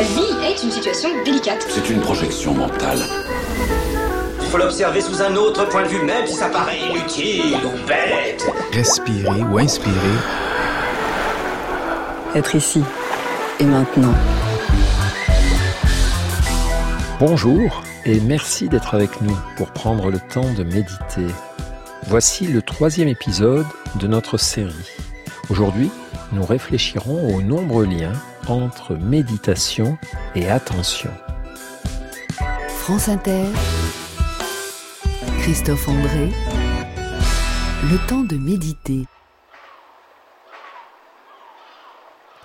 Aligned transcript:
La 0.00 0.06
vie 0.06 0.46
est 0.46 0.62
une 0.62 0.70
situation 0.70 1.10
délicate. 1.26 1.66
C'est 1.68 1.90
une 1.90 2.00
projection 2.00 2.54
mentale. 2.54 3.00
Il 4.40 4.48
faut 4.48 4.56
l'observer 4.56 5.02
sous 5.02 5.20
un 5.20 5.36
autre 5.36 5.68
point 5.68 5.82
de 5.82 5.88
vue, 5.88 6.02
même 6.02 6.26
si 6.26 6.32
ça 6.32 6.48
paraît 6.48 6.78
inutile 6.78 7.58
ou 7.66 7.86
bête. 7.86 8.50
Respirer 8.72 9.42
ou 9.42 9.58
inspirer. 9.58 9.94
Être 12.34 12.54
ici 12.54 12.82
et 13.58 13.64
maintenant. 13.64 14.14
Bonjour 17.18 17.82
et 18.06 18.20
merci 18.20 18.70
d'être 18.70 18.94
avec 18.94 19.20
nous 19.20 19.36
pour 19.58 19.70
prendre 19.70 20.10
le 20.10 20.18
temps 20.18 20.50
de 20.54 20.64
méditer. 20.64 21.26
Voici 22.06 22.46
le 22.46 22.62
troisième 22.62 23.08
épisode 23.08 23.66
de 23.96 24.06
notre 24.06 24.38
série. 24.38 24.72
Aujourd'hui, 25.50 25.90
nous 26.32 26.46
réfléchirons 26.46 27.36
aux 27.36 27.42
nombreux 27.42 27.84
liens 27.84 28.14
entre 28.50 28.94
méditation 28.94 29.96
et 30.34 30.50
attention. 30.50 31.10
France 32.68 33.08
Inter, 33.08 33.44
Christophe 35.38 35.88
André, 35.88 36.30
le 37.90 38.06
temps 38.08 38.24
de 38.24 38.36
méditer. 38.36 39.06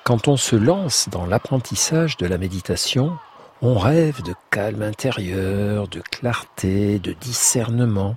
Quand 0.04 0.28
on 0.28 0.38
se 0.38 0.56
lance 0.56 1.10
dans 1.10 1.26
l'apprentissage 1.26 2.18
de 2.18 2.28
la 2.28 2.38
méditation, 2.38 3.18
on 3.62 3.80
rêve 3.80 4.22
de 4.22 4.36
calme 4.52 4.84
intérieur, 4.84 5.88
de 5.88 6.02
clarté, 6.02 7.00
de 7.00 7.14
discernement. 7.14 8.16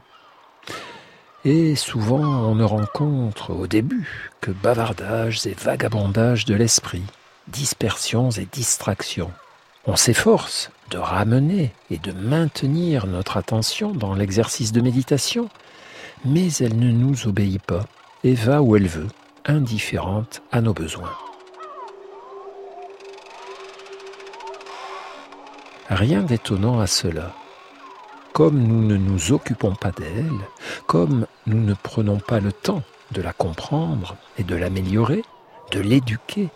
Et 1.44 1.76
souvent 1.76 2.20
on 2.20 2.54
ne 2.56 2.64
rencontre 2.64 3.50
au 3.50 3.66
début 3.66 4.30
que 4.42 4.50
bavardages 4.50 5.46
et 5.46 5.54
vagabondages 5.54 6.44
de 6.44 6.54
l'esprit, 6.54 7.04
dispersions 7.48 8.30
et 8.30 8.46
distractions. 8.50 9.32
On 9.86 9.96
s'efforce 9.96 10.70
de 10.90 10.98
ramener 10.98 11.72
et 11.90 11.98
de 11.98 12.12
maintenir 12.12 13.06
notre 13.06 13.36
attention 13.36 13.92
dans 13.92 14.14
l'exercice 14.14 14.72
de 14.72 14.80
méditation, 14.80 15.48
mais 16.24 16.52
elle 16.54 16.78
ne 16.78 16.90
nous 16.90 17.26
obéit 17.26 17.62
pas 17.62 17.84
et 18.24 18.34
va 18.34 18.62
où 18.62 18.76
elle 18.76 18.88
veut, 18.88 19.08
indifférente 19.44 20.42
à 20.52 20.60
nos 20.60 20.74
besoins. 20.74 21.12
Rien 25.88 26.22
d'étonnant 26.22 26.80
à 26.80 26.86
cela. 26.86 27.34
Comme 28.34 28.58
nous 28.58 28.86
ne 28.86 28.96
nous 28.96 29.32
occupons 29.32 29.74
pas 29.74 29.90
d'elle, 29.90 30.38
comme 30.86 31.26
nous 31.46 31.60
ne 31.60 31.74
prenons 31.74 32.18
pas 32.18 32.40
le 32.40 32.52
temps 32.52 32.82
de 33.12 33.22
la 33.22 33.32
comprendre 33.32 34.16
et 34.36 34.44
de 34.44 34.54
l'améliorer, 34.54 35.24
de 35.72 35.80
l'éduquer, 35.80 36.50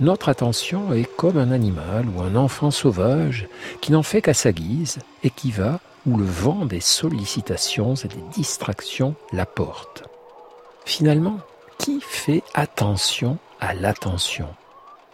notre 0.00 0.28
attention 0.28 0.92
est 0.92 1.08
comme 1.16 1.36
un 1.36 1.52
animal 1.52 2.06
ou 2.08 2.22
un 2.22 2.36
enfant 2.36 2.70
sauvage 2.70 3.48
qui 3.80 3.92
n'en 3.92 4.02
fait 4.02 4.22
qu'à 4.22 4.34
sa 4.34 4.52
guise 4.52 4.98
et 5.22 5.30
qui 5.30 5.50
va 5.50 5.80
où 6.06 6.16
le 6.16 6.24
vent 6.24 6.64
des 6.64 6.80
sollicitations 6.80 7.94
et 7.94 8.08
des 8.08 8.22
distractions 8.34 9.14
l'apporte. 9.32 10.04
Finalement, 10.84 11.38
qui 11.78 12.00
fait 12.00 12.42
attention 12.54 13.38
à 13.60 13.74
l'attention? 13.74 14.48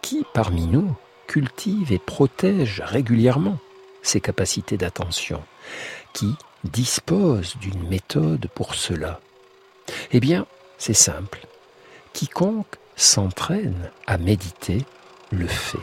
Qui 0.01 0.25
parmi 0.33 0.67
nous 0.67 0.95
cultive 1.27 1.91
et 1.91 1.99
protège 1.99 2.81
régulièrement 2.85 3.57
ses 4.01 4.21
capacités 4.21 4.77
d'attention, 4.77 5.41
qui 6.13 6.33
dispose 6.63 7.57
d'une 7.57 7.87
méthode 7.89 8.47
pour 8.55 8.75
cela? 8.75 9.19
Eh 10.11 10.21
bien, 10.21 10.45
c'est 10.77 10.93
simple. 10.93 11.45
Quiconque 12.13 12.77
s'entraîne 12.97 13.89
à 14.05 14.17
méditer 14.17 14.83
le 15.31 15.47
fait. 15.47 15.77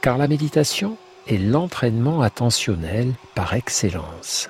Car 0.00 0.18
la 0.18 0.26
méditation 0.26 0.96
est 1.28 1.38
l'entraînement 1.38 2.22
attentionnel 2.22 3.12
par 3.34 3.54
excellence. 3.54 4.48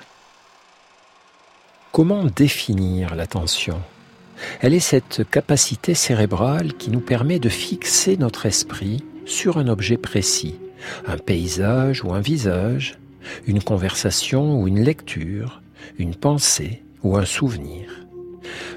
Comment 1.91 2.23
définir 2.25 3.15
l'attention? 3.15 3.81
Elle 4.61 4.73
est 4.73 4.79
cette 4.79 5.29
capacité 5.29 5.95
cérébrale 5.95 6.73
qui 6.73 6.91
nous 6.91 6.99
permet 6.99 7.39
de 7.39 7.49
fixer 7.49 8.17
notre 8.17 8.45
esprit 8.45 9.03
sur 9.25 9.57
un 9.57 9.67
objet 9.67 9.97
précis, 9.97 10.59
un 11.07 11.17
paysage 11.17 12.03
ou 12.03 12.13
un 12.13 12.19
visage, 12.19 12.99
une 13.45 13.63
conversation 13.63 14.61
ou 14.61 14.67
une 14.67 14.81
lecture, 14.81 15.61
une 15.97 16.15
pensée 16.15 16.83
ou 17.03 17.17
un 17.17 17.25
souvenir. 17.25 17.89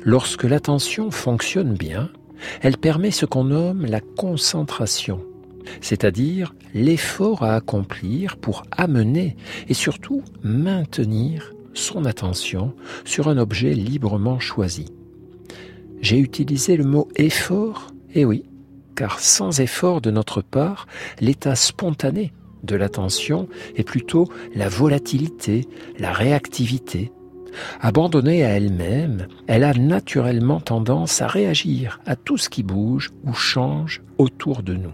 Lorsque 0.02 0.44
l'attention 0.44 1.10
fonctionne 1.10 1.74
bien, 1.74 2.10
elle 2.60 2.76
permet 2.76 3.10
ce 3.10 3.26
qu'on 3.26 3.44
nomme 3.44 3.86
la 3.86 4.00
concentration, 4.00 5.20
c'est-à-dire 5.80 6.54
l'effort 6.74 7.42
à 7.42 7.54
accomplir 7.54 8.36
pour 8.36 8.64
amener 8.70 9.36
et 9.68 9.74
surtout 9.74 10.22
maintenir 10.42 11.52
son 11.74 12.04
attention 12.04 12.74
sur 13.04 13.28
un 13.28 13.38
objet 13.38 13.74
librement 13.74 14.40
choisi. 14.40 14.86
J'ai 16.00 16.18
utilisé 16.18 16.76
le 16.76 16.84
mot 16.84 17.08
effort, 17.16 17.88
et 18.14 18.24
oui, 18.24 18.44
car 18.96 19.20
sans 19.20 19.60
effort 19.60 20.00
de 20.00 20.10
notre 20.10 20.42
part, 20.42 20.86
l'état 21.20 21.54
spontané 21.54 22.32
de 22.64 22.76
l'attention 22.76 23.48
est 23.76 23.84
plutôt 23.84 24.28
la 24.54 24.68
volatilité, 24.68 25.66
la 25.98 26.12
réactivité. 26.12 27.12
Abandonnée 27.80 28.44
à 28.44 28.50
elle-même, 28.50 29.26
elle 29.46 29.64
a 29.64 29.74
naturellement 29.74 30.60
tendance 30.60 31.22
à 31.22 31.26
réagir 31.26 32.00
à 32.06 32.16
tout 32.16 32.38
ce 32.38 32.48
qui 32.48 32.62
bouge 32.62 33.10
ou 33.24 33.32
change 33.32 34.02
autour 34.18 34.62
de 34.62 34.74
nous. 34.74 34.92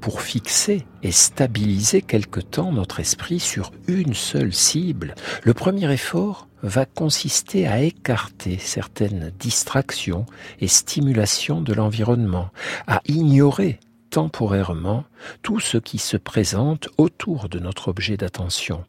Pour 0.00 0.22
fixer 0.22 0.86
et 1.02 1.12
stabiliser 1.12 2.00
quelque 2.00 2.40
temps 2.40 2.72
notre 2.72 3.00
esprit 3.00 3.38
sur 3.38 3.70
une 3.86 4.14
seule 4.14 4.54
cible, 4.54 5.14
le 5.44 5.52
premier 5.52 5.92
effort 5.92 6.48
va 6.62 6.86
consister 6.86 7.66
à 7.66 7.82
écarter 7.82 8.58
certaines 8.58 9.30
distractions 9.38 10.24
et 10.60 10.68
stimulations 10.68 11.60
de 11.60 11.74
l'environnement, 11.74 12.48
à 12.86 13.02
ignorer 13.08 13.78
temporairement 14.10 15.04
tout 15.42 15.60
ce 15.60 15.76
qui 15.76 15.98
se 15.98 16.16
présente 16.16 16.88
autour 16.98 17.48
de 17.48 17.58
notre 17.58 17.88
objet 17.88 18.16
d'attention, 18.16 18.84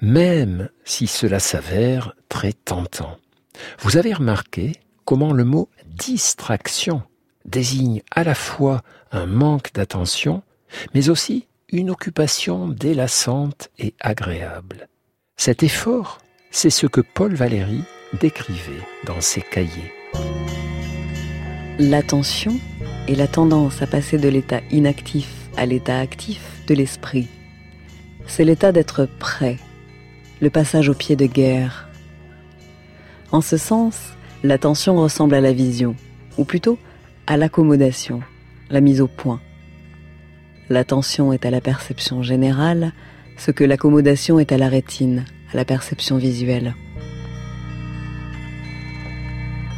même 0.00 0.68
si 0.84 1.06
cela 1.06 1.40
s'avère 1.40 2.14
très 2.28 2.52
tentant. 2.52 3.18
Vous 3.80 3.96
avez 3.96 4.12
remarqué 4.12 4.72
comment 5.04 5.32
le 5.32 5.44
mot 5.44 5.68
distraction 5.86 7.02
désigne 7.44 8.02
à 8.10 8.24
la 8.24 8.34
fois 8.34 8.82
un 9.10 9.26
manque 9.26 9.72
d'attention, 9.74 10.42
mais 10.94 11.10
aussi 11.10 11.46
une 11.70 11.90
occupation 11.90 12.68
délassante 12.68 13.70
et 13.78 13.94
agréable. 14.00 14.88
Cet 15.36 15.62
effort 15.62 16.18
c'est 16.52 16.70
ce 16.70 16.86
que 16.86 17.00
Paul 17.00 17.34
Valéry 17.34 17.82
décrivait 18.20 18.86
dans 19.06 19.20
ses 19.20 19.40
cahiers. 19.40 19.92
L'attention 21.78 22.52
est 23.08 23.14
la 23.14 23.26
tendance 23.26 23.80
à 23.82 23.86
passer 23.86 24.18
de 24.18 24.28
l'état 24.28 24.60
inactif 24.70 25.28
à 25.56 25.66
l'état 25.66 25.98
actif 25.98 26.62
de 26.66 26.74
l'esprit. 26.74 27.28
C'est 28.34 28.44
l'état 28.44 28.72
d'être 28.72 29.04
prêt, 29.18 29.58
le 30.40 30.48
passage 30.48 30.88
au 30.88 30.94
pied 30.94 31.16
de 31.16 31.26
guerre. 31.26 31.86
En 33.30 33.42
ce 33.42 33.58
sens, 33.58 34.14
l'attention 34.42 34.96
ressemble 34.96 35.34
à 35.34 35.42
la 35.42 35.52
vision, 35.52 35.94
ou 36.38 36.46
plutôt 36.46 36.78
à 37.26 37.36
l'accommodation, 37.36 38.22
la 38.70 38.80
mise 38.80 39.02
au 39.02 39.06
point. 39.06 39.38
L'attention 40.70 41.34
est 41.34 41.44
à 41.44 41.50
la 41.50 41.60
perception 41.60 42.22
générale, 42.22 42.94
ce 43.36 43.50
que 43.50 43.64
l'accommodation 43.64 44.38
est 44.38 44.50
à 44.52 44.56
la 44.56 44.70
rétine, 44.70 45.26
à 45.52 45.56
la 45.58 45.66
perception 45.66 46.16
visuelle. 46.16 46.74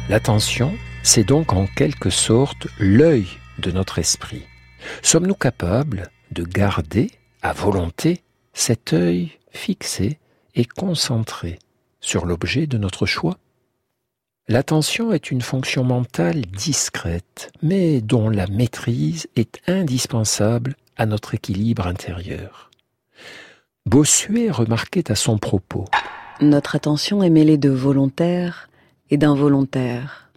L'attention, 0.07 0.71
c'est 1.03 1.27
donc 1.27 1.51
en 1.51 1.67
quelque 1.67 2.09
sorte 2.09 2.67
l'œil 2.79 3.27
de 3.59 3.71
notre 3.71 3.99
esprit. 3.99 4.43
Sommes-nous 5.01 5.35
capables 5.35 6.09
de 6.31 6.43
garder 6.43 7.11
à 7.41 7.51
volonté 7.51 8.21
cet 8.55 8.93
œil 8.93 9.31
fixé 9.51 10.17
et 10.55 10.65
concentré 10.65 11.59
sur 11.99 12.25
l'objet 12.25 12.65
de 12.65 12.79
notre 12.79 13.05
choix 13.05 13.37
L'attention 14.47 15.11
est 15.11 15.31
une 15.31 15.41
fonction 15.41 15.83
mentale 15.83 16.41
discrète, 16.41 17.51
mais 17.61 17.99
dont 17.99 18.29
la 18.29 18.45
maîtrise 18.47 19.27
est 19.35 19.59
indispensable 19.67 20.75
à 20.97 21.05
notre 21.07 21.33
équilibre 21.33 21.87
intérieur. 21.87 22.69
Bossuet 23.87 24.51
remarquait 24.51 25.11
à 25.11 25.15
son 25.15 25.39
propos. 25.39 25.85
Notre 26.41 26.75
attention 26.75 27.23
est 27.23 27.31
mêlée 27.31 27.57
de 27.57 27.71
volontaire 27.71 28.69
et 29.09 29.17
d'involontaire. 29.17 30.29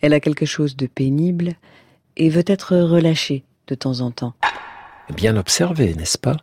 Elle 0.00 0.14
a 0.14 0.20
quelque 0.20 0.46
chose 0.46 0.74
de 0.74 0.86
pénible 0.86 1.52
et 2.16 2.30
veut 2.30 2.44
être 2.46 2.76
relâchée 2.76 3.44
de 3.66 3.74
temps 3.74 4.00
en 4.00 4.10
temps. 4.10 4.34
Bien 5.14 5.36
observé, 5.36 5.94
n'est-ce 5.94 6.18
pas? 6.18 6.38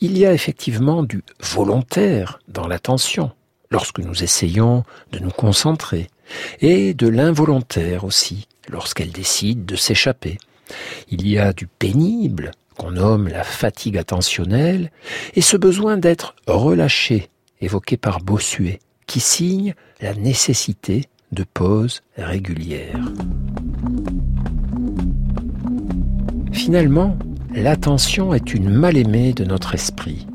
Il 0.00 0.16
y 0.16 0.24
a 0.26 0.32
effectivement 0.32 1.02
du 1.02 1.24
volontaire 1.40 2.38
dans 2.46 2.68
l'attention, 2.68 3.32
lorsque 3.70 3.98
nous 3.98 4.22
essayons 4.22 4.84
de 5.10 5.18
nous 5.18 5.30
concentrer, 5.30 6.06
et 6.60 6.94
de 6.94 7.08
l'involontaire 7.08 8.04
aussi, 8.04 8.46
lorsqu'elle 8.68 9.10
décide 9.10 9.64
de 9.66 9.74
s'échapper. 9.74 10.38
Il 11.08 11.26
y 11.28 11.38
a 11.38 11.52
du 11.52 11.66
pénible 11.66 12.52
qu'on 12.76 12.92
nomme 12.92 13.26
la 13.26 13.42
fatigue 13.42 13.98
attentionnelle, 13.98 14.92
et 15.34 15.40
ce 15.40 15.56
besoin 15.56 15.96
d'être 15.96 16.36
relâché, 16.46 17.28
évoqué 17.60 17.96
par 17.96 18.20
Bossuet, 18.20 18.78
qui 19.08 19.18
signe 19.18 19.74
la 20.00 20.14
nécessité 20.14 21.06
de 21.32 21.42
pauses 21.42 22.02
régulières. 22.16 23.00
Finalement, 26.52 27.18
l'attention 27.54 28.34
est 28.34 28.54
une 28.54 28.70
mal-aimée 28.70 29.32
de 29.32 29.44
notre 29.44 29.74
esprit. 29.74 30.26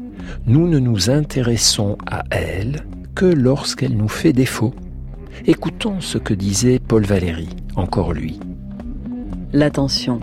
Nous 0.46 0.68
ne 0.68 0.80
nous 0.80 1.10
intéressons 1.10 1.98
à 2.10 2.24
elle 2.32 2.86
que 3.16 3.26
lorsqu'elle 3.26 3.96
nous 3.96 4.08
fait 4.08 4.34
défaut. 4.34 4.74
Écoutons 5.46 6.00
ce 6.00 6.18
que 6.18 6.34
disait 6.34 6.80
Paul 6.80 7.04
Valéry, 7.04 7.50
encore 7.76 8.14
lui. 8.14 8.40
L'attention, 9.52 10.20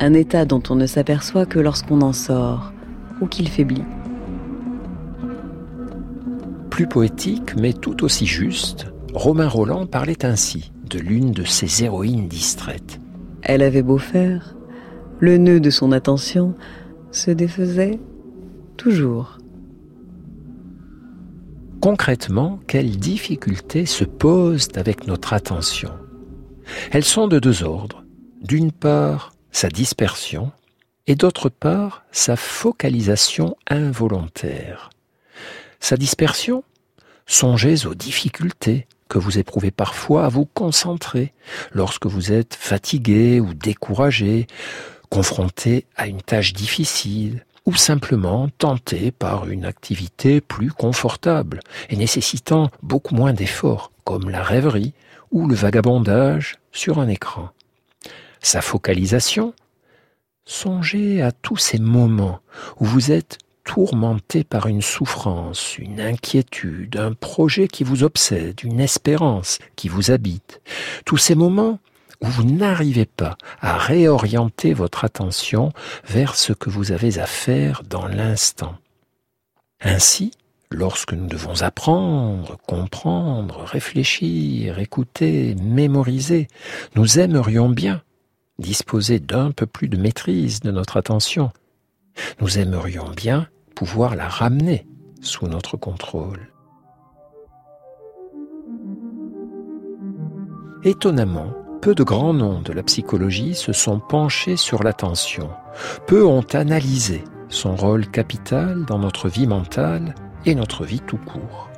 un 0.00 0.14
état 0.14 0.44
dont 0.44 0.62
on 0.68 0.74
ne 0.74 0.86
s'aperçoit 0.86 1.46
que 1.46 1.58
lorsqu'on 1.58 2.00
en 2.02 2.12
sort 2.12 2.72
ou 3.20 3.26
qu'il 3.26 3.48
faiblit. 3.48 3.84
Plus 6.70 6.86
poétique, 6.86 7.54
mais 7.56 7.72
tout 7.72 8.04
aussi 8.04 8.26
juste, 8.26 8.86
Romain 9.14 9.48
Roland 9.48 9.86
parlait 9.86 10.24
ainsi 10.24 10.72
de 10.90 10.98
l'une 10.98 11.30
de 11.30 11.44
ses 11.44 11.84
héroïnes 11.84 12.28
distraites. 12.28 13.00
Elle 13.42 13.62
avait 13.62 13.82
beau 13.82 13.98
faire, 13.98 14.56
le 15.18 15.38
nœud 15.38 15.60
de 15.60 15.70
son 15.70 15.92
attention 15.92 16.54
se 17.10 17.30
défaisait 17.30 17.98
toujours. 18.76 19.38
Concrètement, 21.80 22.60
quelles 22.66 22.96
difficultés 22.96 23.86
se 23.86 24.04
posent 24.04 24.68
avec 24.74 25.06
notre 25.06 25.32
attention? 25.32 25.92
Elles 26.90 27.04
sont 27.04 27.28
de 27.28 27.38
deux 27.38 27.62
ordres. 27.62 28.04
D'une 28.42 28.72
part, 28.72 29.34
sa 29.50 29.68
dispersion 29.68 30.50
et 31.06 31.14
d'autre 31.14 31.48
part, 31.48 32.04
sa 32.10 32.36
focalisation 32.36 33.56
involontaire. 33.68 34.90
Sa 35.80 35.96
dispersion 35.96 36.64
Songez 37.26 37.86
aux 37.86 37.94
difficultés 37.94 38.86
que 39.08 39.18
vous 39.18 39.38
éprouvez 39.38 39.70
parfois 39.70 40.26
à 40.26 40.28
vous 40.28 40.44
concentrer 40.44 41.32
lorsque 41.72 42.06
vous 42.06 42.32
êtes 42.32 42.54
fatigué 42.54 43.40
ou 43.40 43.54
découragé, 43.54 44.46
confronté 45.14 45.86
à 45.94 46.08
une 46.08 46.22
tâche 46.22 46.54
difficile, 46.54 47.46
ou 47.66 47.76
simplement 47.76 48.48
tenté 48.58 49.12
par 49.12 49.48
une 49.48 49.64
activité 49.64 50.40
plus 50.40 50.72
confortable 50.72 51.60
et 51.88 51.94
nécessitant 51.94 52.68
beaucoup 52.82 53.14
moins 53.14 53.32
d'efforts, 53.32 53.92
comme 54.02 54.28
la 54.28 54.42
rêverie 54.42 54.92
ou 55.30 55.46
le 55.46 55.54
vagabondage 55.54 56.56
sur 56.72 56.98
un 56.98 57.06
écran. 57.06 57.50
Sa 58.40 58.60
focalisation 58.60 59.54
Songez 60.46 61.22
à 61.22 61.30
tous 61.30 61.58
ces 61.58 61.78
moments 61.78 62.40
où 62.80 62.84
vous 62.84 63.12
êtes 63.12 63.38
tourmenté 63.62 64.42
par 64.42 64.66
une 64.66 64.82
souffrance, 64.82 65.78
une 65.78 66.00
inquiétude, 66.00 66.96
un 66.96 67.12
projet 67.12 67.68
qui 67.68 67.84
vous 67.84 68.02
obsède, 68.02 68.64
une 68.64 68.80
espérance 68.80 69.60
qui 69.76 69.88
vous 69.88 70.10
habite. 70.10 70.60
Tous 71.04 71.18
ces 71.18 71.36
moments 71.36 71.78
vous 72.24 72.44
n'arrivez 72.44 73.06
pas 73.06 73.36
à 73.60 73.76
réorienter 73.76 74.72
votre 74.72 75.04
attention 75.04 75.72
vers 76.06 76.34
ce 76.34 76.52
que 76.52 76.70
vous 76.70 76.92
avez 76.92 77.18
à 77.18 77.26
faire 77.26 77.82
dans 77.88 78.06
l'instant. 78.06 78.76
Ainsi, 79.80 80.32
lorsque 80.70 81.12
nous 81.12 81.26
devons 81.26 81.62
apprendre, 81.62 82.56
comprendre, 82.66 83.64
réfléchir, 83.64 84.78
écouter, 84.78 85.54
mémoriser, 85.56 86.48
nous 86.94 87.18
aimerions 87.18 87.68
bien 87.68 88.02
disposer 88.58 89.18
d'un 89.18 89.50
peu 89.50 89.66
plus 89.66 89.88
de 89.88 89.96
maîtrise 89.96 90.60
de 90.60 90.70
notre 90.70 90.96
attention. 90.96 91.52
Nous 92.40 92.58
aimerions 92.58 93.10
bien 93.10 93.48
pouvoir 93.74 94.14
la 94.14 94.28
ramener 94.28 94.86
sous 95.20 95.46
notre 95.48 95.76
contrôle. 95.76 96.50
Étonnamment, 100.84 101.63
peu 101.84 101.94
de 101.94 102.02
grands 102.02 102.32
noms 102.32 102.62
de 102.62 102.72
la 102.72 102.82
psychologie 102.82 103.54
se 103.54 103.74
sont 103.74 103.98
penchés 103.98 104.56
sur 104.56 104.82
l'attention. 104.82 105.50
Peu 106.06 106.24
ont 106.24 106.46
analysé 106.54 107.22
son 107.50 107.76
rôle 107.76 108.06
capital 108.06 108.86
dans 108.86 108.98
notre 108.98 109.28
vie 109.28 109.46
mentale 109.46 110.14
et 110.46 110.54
notre 110.54 110.86
vie 110.86 111.00
tout 111.00 111.18
court. 111.18 111.68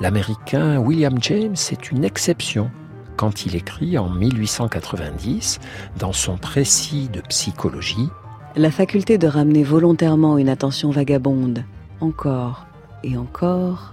L'Américain 0.00 0.78
William 0.78 1.18
James 1.20 1.56
est 1.72 1.90
une 1.90 2.04
exception 2.04 2.70
quand 3.16 3.44
il 3.44 3.56
écrit 3.56 3.98
en 3.98 4.08
1890, 4.10 5.58
dans 5.98 6.12
son 6.12 6.36
précis 6.36 7.08
de 7.12 7.20
psychologie, 7.22 8.10
La 8.54 8.70
faculté 8.70 9.18
de 9.18 9.26
ramener 9.26 9.64
volontairement 9.64 10.38
une 10.38 10.50
attention 10.50 10.90
vagabonde, 10.90 11.64
encore 11.98 12.66
et 13.02 13.16
encore, 13.16 13.92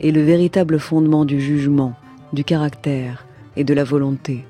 est 0.00 0.12
le 0.12 0.22
véritable 0.22 0.78
fondement 0.78 1.26
du 1.26 1.42
jugement, 1.42 1.92
du 2.32 2.42
caractère 2.42 3.26
et 3.54 3.64
de 3.64 3.74
la 3.74 3.84
volonté. 3.84 4.46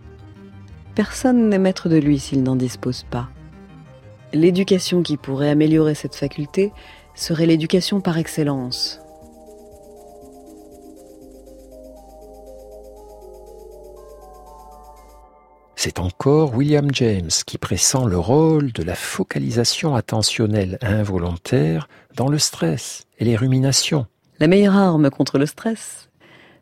Personne 0.99 1.49
n'est 1.49 1.61
maître 1.61 1.89
de 1.89 1.95
lui 1.95 2.19
s'il 2.19 2.43
n'en 2.43 2.57
dispose 2.57 3.05
pas. 3.09 3.29
L'éducation 4.33 5.05
qui 5.05 5.17
pourrait 5.17 5.49
améliorer 5.49 5.95
cette 5.95 6.17
faculté 6.17 6.73
serait 7.15 7.47
l'éducation 7.47 8.01
par 8.01 8.19
excellence. 8.19 9.01
C'est 15.77 16.01
encore 16.01 16.57
William 16.57 16.89
James 16.93 17.31
qui 17.47 17.59
pressent 17.59 18.05
le 18.05 18.19
rôle 18.19 18.73
de 18.73 18.83
la 18.83 18.97
focalisation 18.97 19.95
attentionnelle 19.95 20.79
involontaire 20.83 21.89
dans 22.17 22.29
le 22.29 22.41
stress 22.41 23.07
et 23.21 23.25
les 23.25 23.37
ruminations. 23.37 24.07
La 24.41 24.49
meilleure 24.49 24.75
arme 24.75 25.11
contre 25.11 25.39
le 25.39 25.47
stress, 25.47 26.11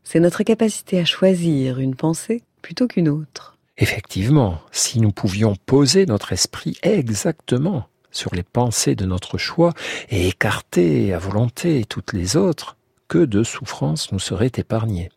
c'est 0.05 0.21
notre 0.21 0.43
capacité 0.43 1.01
à 1.01 1.07
choisir 1.07 1.79
une 1.79 1.95
pensée 1.95 2.43
plutôt 2.61 2.87
qu'une 2.87 3.09
autre. 3.09 3.56
Effectivement, 3.79 4.61
si 4.73 5.01
nous 5.01 5.13
pouvions 5.13 5.55
poser 5.55 6.07
notre 6.07 6.33
esprit 6.33 6.79
exactement 6.83 7.89
sur 8.11 8.35
les 8.35 8.43
pensées 8.43 8.95
de 8.95 9.05
notre 9.05 9.37
choix 9.37 9.75
et 10.09 10.29
écarter 10.29 11.13
à 11.13 11.19
volonté 11.19 11.85
toutes 11.85 12.15
les 12.15 12.37
autres, 12.37 12.77
que 13.09 13.19
de 13.19 13.43
souffrances 13.43 14.11
nous 14.13 14.19
seraient 14.19 14.53
épargnées. 14.57 15.11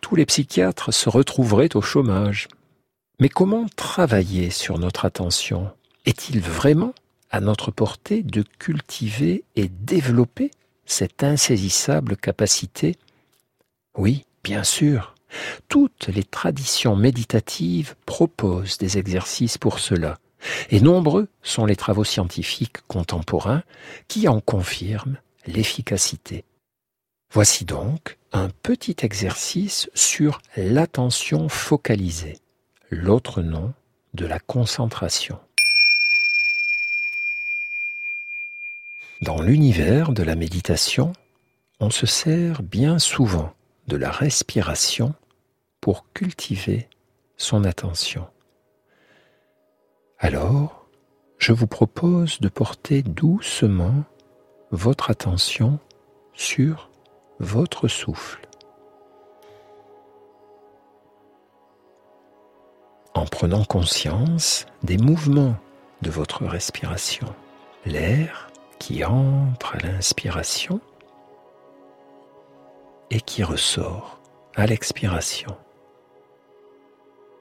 Tous 0.00 0.14
les 0.14 0.26
psychiatres 0.26 0.92
se 0.92 1.08
retrouveraient 1.08 1.76
au 1.76 1.82
chômage. 1.82 2.48
Mais 3.18 3.28
comment 3.28 3.66
travailler 3.74 4.50
sur 4.50 4.78
notre 4.78 5.04
attention? 5.04 5.70
Est-il 6.04 6.40
vraiment 6.40 6.94
à 7.30 7.40
notre 7.40 7.72
portée 7.72 8.22
de 8.22 8.44
cultiver 8.58 9.42
et 9.56 9.68
développer 9.68 10.52
cette 10.84 11.24
insaisissable 11.24 12.16
capacité? 12.16 12.96
Oui, 13.96 14.24
bien 14.44 14.62
sûr. 14.62 15.15
Toutes 15.68 16.08
les 16.08 16.24
traditions 16.24 16.96
méditatives 16.96 17.94
proposent 18.06 18.78
des 18.78 18.98
exercices 18.98 19.58
pour 19.58 19.78
cela, 19.78 20.18
et 20.70 20.80
nombreux 20.80 21.28
sont 21.42 21.66
les 21.66 21.76
travaux 21.76 22.04
scientifiques 22.04 22.80
contemporains 22.86 23.62
qui 24.08 24.28
en 24.28 24.40
confirment 24.40 25.18
l'efficacité. 25.46 26.44
Voici 27.32 27.64
donc 27.64 28.18
un 28.32 28.48
petit 28.48 28.96
exercice 29.02 29.90
sur 29.94 30.40
l'attention 30.56 31.48
focalisée, 31.48 32.38
l'autre 32.90 33.42
nom 33.42 33.74
de 34.14 34.26
la 34.26 34.38
concentration. 34.38 35.38
Dans 39.22 39.40
l'univers 39.40 40.12
de 40.12 40.22
la 40.22 40.36
méditation, 40.36 41.12
on 41.80 41.90
se 41.90 42.06
sert 42.06 42.62
bien 42.62 42.98
souvent 42.98 43.52
de 43.86 43.96
la 43.96 44.10
respiration 44.10 45.14
pour 45.80 46.12
cultiver 46.12 46.88
son 47.36 47.64
attention. 47.64 48.26
Alors, 50.18 50.86
je 51.38 51.52
vous 51.52 51.66
propose 51.66 52.40
de 52.40 52.48
porter 52.48 53.02
doucement 53.02 54.04
votre 54.70 55.10
attention 55.10 55.78
sur 56.32 56.90
votre 57.38 57.88
souffle. 57.88 58.40
En 63.14 63.26
prenant 63.26 63.64
conscience 63.64 64.66
des 64.82 64.98
mouvements 64.98 65.56
de 66.02 66.10
votre 66.10 66.44
respiration, 66.44 67.34
l'air 67.84 68.50
qui 68.78 69.04
entre 69.04 69.76
à 69.76 69.78
l'inspiration 69.78 70.80
et 73.10 73.20
qui 73.20 73.42
ressort 73.42 74.20
à 74.54 74.66
l'expiration. 74.66 75.56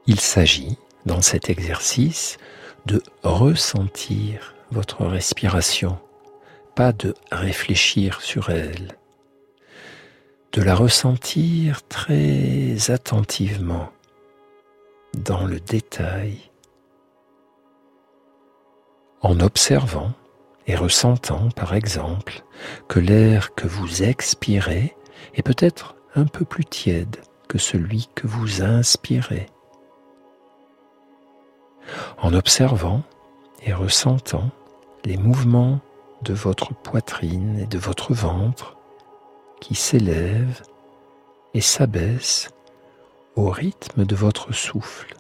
Il 0.08 0.20
s'agit, 0.20 0.78
dans 1.06 1.22
cet 1.22 1.50
exercice, 1.50 2.38
de 2.86 3.02
ressentir 3.24 4.56
votre 4.72 5.06
respiration, 5.06 5.98
pas 6.76 6.92
de 6.92 7.16
réfléchir 7.32 8.22
sur 8.22 8.50
elle, 8.50 8.98
de 10.52 10.62
la 10.62 10.76
ressentir 10.76 11.86
très 11.88 12.92
attentivement, 12.92 13.90
dans 15.16 15.46
le 15.46 15.60
détail, 15.60 16.52
en 19.22 19.40
observant 19.40 20.12
et 20.68 20.76
ressentant, 20.76 21.50
par 21.56 21.74
exemple, 21.74 22.44
que 22.88 23.00
l'air 23.00 23.56
que 23.56 23.68
vous 23.68 24.04
expirez 24.04 24.96
est 25.34 25.42
peut-être 25.42 25.96
un 26.16 26.26
peu 26.26 26.46
plus 26.46 26.66
tiède 26.66 27.18
que 27.48 27.58
celui 27.58 28.10
que 28.16 28.28
vous 28.28 28.62
inspirez. 28.62 29.48
En 32.18 32.34
observant 32.34 33.04
et 33.64 33.74
ressentant 33.74 34.50
les 35.04 35.18
mouvements 35.18 35.80
de 36.24 36.34
votre 36.34 36.74
poitrine 36.74 37.60
et 37.60 37.68
de 37.68 37.78
votre 37.78 38.14
ventre 38.14 38.78
qui 39.62 39.76
s'élèvent 39.76 40.64
et 41.54 41.62
s'abaissent 41.62 42.50
au 43.36 43.50
rythme 43.50 44.06
de 44.06 44.16
votre 44.16 44.54
souffle. 44.54 45.16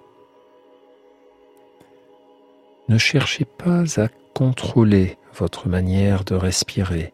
Ne 2.88 2.98
cherchez 2.98 3.46
pas 3.46 4.00
à 4.00 4.08
contrôler 4.34 5.18
votre 5.34 5.68
manière 5.68 6.24
de 6.24 6.36
respirer. 6.36 7.14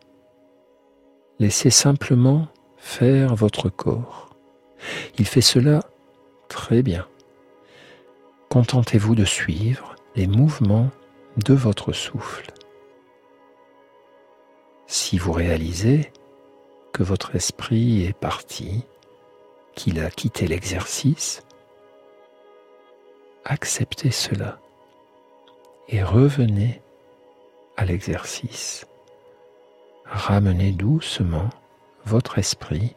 Laissez 1.40 1.70
simplement 1.70 2.48
faire 2.82 3.36
votre 3.36 3.70
corps. 3.70 4.30
Il 5.18 5.26
fait 5.26 5.40
cela 5.40 5.82
très 6.50 6.82
bien. 6.82 7.08
Contentez-vous 8.50 9.16
de 9.16 9.24
suivre 9.24 9.96
les 10.16 10.28
mouvements 10.28 10.90
de 11.38 11.54
votre 11.54 11.94
souffle. 11.94 12.52
Si 14.88 15.18
vous 15.18 15.32
réalisez 15.32 16.12
que 16.92 17.04
votre 17.04 17.36
esprit 17.36 18.04
est 18.04 18.18
parti, 18.18 18.84
qu'il 19.74 20.02
a 20.02 20.10
quitté 20.10 20.48
l'exercice, 20.48 21.44
acceptez 23.46 24.12
cela 24.12 24.60
et 25.88 26.04
revenez 26.04 26.82
à 27.78 27.86
l'exercice. 27.86 28.86
Ramenez 30.04 30.72
doucement 30.72 31.50
votre 32.06 32.40
esprit 32.40 32.96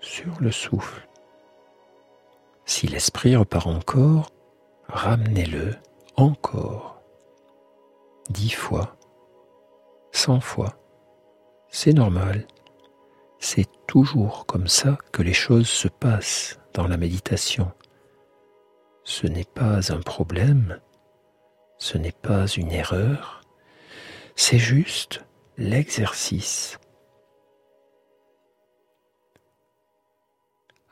sur 0.00 0.40
le 0.40 0.50
souffle. 0.50 1.06
Si 2.64 2.86
l'esprit 2.86 3.36
repart 3.36 3.66
encore, 3.66 4.30
ramenez-le 4.88 5.76
encore. 6.16 7.00
Dix 8.30 8.50
fois, 8.50 8.96
cent 10.12 10.40
fois, 10.40 10.76
c'est 11.68 11.92
normal. 11.92 12.46
C'est 13.38 13.68
toujours 13.86 14.46
comme 14.46 14.68
ça 14.68 14.96
que 15.10 15.22
les 15.22 15.32
choses 15.32 15.68
se 15.68 15.88
passent 15.88 16.58
dans 16.74 16.86
la 16.86 16.96
méditation. 16.96 17.72
Ce 19.04 19.26
n'est 19.26 19.44
pas 19.44 19.92
un 19.92 20.00
problème, 20.00 20.80
ce 21.78 21.98
n'est 21.98 22.12
pas 22.12 22.46
une 22.46 22.70
erreur, 22.70 23.42
c'est 24.36 24.58
juste 24.58 25.24
l'exercice. 25.58 26.78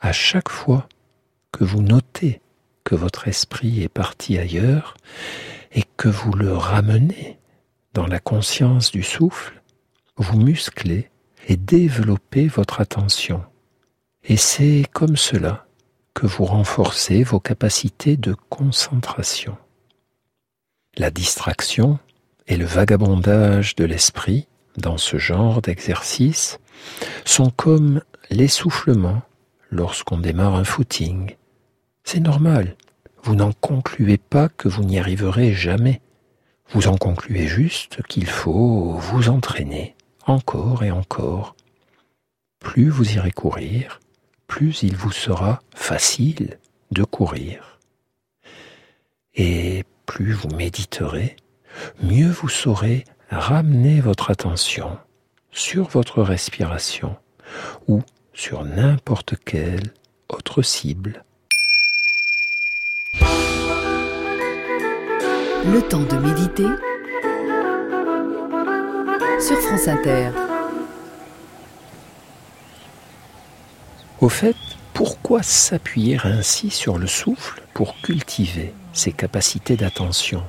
À 0.00 0.12
chaque 0.12 0.49
fois 0.49 0.88
que 1.52 1.62
vous 1.62 1.83
notez 1.83 2.40
que 2.85 2.95
votre 2.95 3.28
esprit 3.28 3.83
est 3.83 3.90
parti 3.90 4.38
ailleurs 4.38 4.97
et 5.73 5.85
que 5.99 6.09
vous 6.09 6.33
le 6.33 6.57
ramenez 6.57 7.38
dans 7.92 8.07
la 8.07 8.19
conscience 8.19 8.90
du 8.90 9.02
souffle, 9.02 9.62
vous 10.16 10.38
musclez 10.38 11.11
et 11.49 11.57
développez 11.57 12.47
votre 12.49 12.80
attention. 12.80 13.45
Et 14.25 14.38
c'est 14.38 14.85
comme 14.92 15.16
cela 15.16 15.66
que 16.14 16.26
vous 16.26 16.47
renforcez 16.47 17.23
vos 17.23 17.40
capacités 17.40 18.16
de 18.16 18.35
concentration. 18.49 19.59
La 20.97 21.11
distraction 21.11 21.99
et 22.47 22.57
le 22.57 22.64
vagabondage 22.64 23.76
de 23.76 23.85
l'esprit 23.85 24.49
dans 24.78 24.97
ce 24.97 25.19
genre 25.19 25.61
d'exercice 25.61 26.59
sont 27.25 27.50
comme 27.50 28.02
l'essoufflement 28.30 29.23
lorsqu'on 29.70 30.18
démarre 30.18 30.54
un 30.54 30.64
footing. 30.64 31.36
C'est 32.04 32.20
normal, 32.20 32.76
vous 33.22 33.34
n'en 33.34 33.52
concluez 33.52 34.18
pas 34.18 34.48
que 34.48 34.68
vous 34.68 34.84
n'y 34.84 34.98
arriverez 34.98 35.52
jamais. 35.52 36.00
Vous 36.70 36.88
en 36.88 36.96
concluez 36.96 37.46
juste 37.46 38.02
qu'il 38.06 38.26
faut 38.26 38.94
vous 38.94 39.28
entraîner 39.28 39.96
encore 40.26 40.84
et 40.84 40.90
encore. 40.90 41.56
Plus 42.60 42.88
vous 42.88 43.14
irez 43.14 43.32
courir, 43.32 44.00
plus 44.46 44.82
il 44.82 44.96
vous 44.96 45.12
sera 45.12 45.60
facile 45.74 46.58
de 46.90 47.04
courir. 47.04 47.78
Et 49.34 49.84
plus 50.06 50.32
vous 50.32 50.50
méditerez, 50.50 51.36
mieux 52.02 52.30
vous 52.30 52.48
saurez 52.48 53.04
ramener 53.30 54.00
votre 54.00 54.30
attention 54.30 54.98
sur 55.52 55.88
votre 55.88 56.22
respiration 56.22 57.16
ou 57.88 58.02
sur 58.32 58.64
n'importe 58.64 59.34
quelle 59.44 59.92
autre 60.28 60.62
cible. 60.62 61.25
Le 65.66 65.80
temps 65.88 66.00
de 66.00 66.16
méditer 66.16 66.66
sur 69.40 69.58
France 69.60 69.88
Inter. 69.88 70.30
Au 74.20 74.28
fait, 74.28 74.56
pourquoi 74.94 75.42
s'appuyer 75.42 76.18
ainsi 76.25 76.70
sur 76.70 76.99
le 76.99 77.06
souffle 77.06 77.62
pour 77.75 77.94
cultiver 78.02 78.75
ses 78.92 79.12
capacités 79.12 79.76
d'attention? 79.76 80.42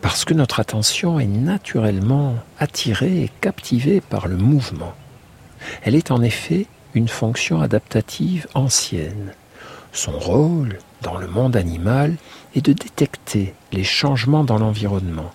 Parce 0.00 0.24
que 0.24 0.34
notre 0.34 0.60
attention 0.60 1.20
est 1.20 1.26
naturellement 1.26 2.34
attirée 2.58 3.22
et 3.22 3.30
captivée 3.40 4.00
par 4.00 4.26
le 4.26 4.36
mouvement. 4.36 4.94
Elle 5.82 5.94
est 5.94 6.10
en 6.10 6.22
effet 6.22 6.66
une 6.94 7.08
fonction 7.08 7.60
adaptative 7.60 8.46
ancienne. 8.54 9.32
Son 9.92 10.18
rôle 10.18 10.78
dans 11.02 11.18
le 11.18 11.26
monde 11.26 11.56
animal 11.56 12.16
est 12.54 12.64
de 12.64 12.72
détecter 12.72 13.54
les 13.72 13.84
changements 13.84 14.44
dans 14.44 14.58
l'environnement. 14.58 15.32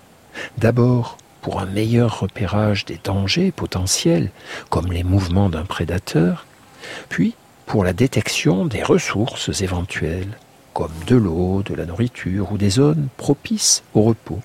D'abord 0.58 1.18
pour 1.42 1.60
un 1.60 1.66
meilleur 1.66 2.20
repérage 2.20 2.86
des 2.86 3.00
dangers 3.04 3.52
potentiels, 3.52 4.32
comme 4.70 4.92
les 4.92 5.04
mouvements 5.04 5.50
d'un 5.50 5.66
prédateur, 5.66 6.46
puis 7.10 7.36
pour 7.66 7.84
la 7.84 7.94
détection 7.94 8.66
des 8.66 8.84
ressources 8.84 9.62
éventuelles, 9.62 10.38
comme 10.74 10.92
de 11.08 11.16
l'eau, 11.16 11.64
de 11.64 11.74
la 11.74 11.86
nourriture 11.86 12.52
ou 12.52 12.58
des 12.58 12.70
zones 12.70 13.08
propices 13.18 13.84
au 13.94 14.04
repos. 14.04 14.42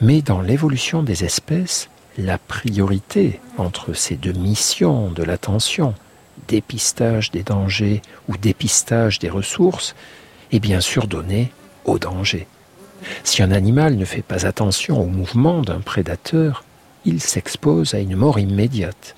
Mais 0.00 0.22
dans 0.22 0.40
l'évolution 0.40 1.02
des 1.02 1.24
espèces, 1.24 1.88
la 2.18 2.38
priorité 2.38 3.40
entre 3.58 3.92
ces 3.92 4.16
deux 4.16 4.32
missions 4.32 5.10
de 5.10 5.22
l'attention, 5.22 5.94
dépistage 6.48 7.30
des 7.30 7.42
dangers 7.42 8.02
ou 8.28 8.36
dépistage 8.36 9.18
des 9.18 9.30
ressources, 9.30 9.94
est 10.52 10.60
bien 10.60 10.80
sûr 10.80 11.06
donnée 11.06 11.50
au 11.84 11.98
danger. 11.98 12.46
Si 13.24 13.42
un 13.42 13.50
animal 13.50 13.96
ne 13.96 14.04
fait 14.04 14.22
pas 14.22 14.46
attention 14.46 15.00
au 15.00 15.06
mouvement 15.06 15.62
d'un 15.62 15.80
prédateur, 15.80 16.64
il 17.04 17.20
s'expose 17.20 17.94
à 17.94 17.98
une 17.98 18.16
mort 18.16 18.38
immédiate. 18.38 19.14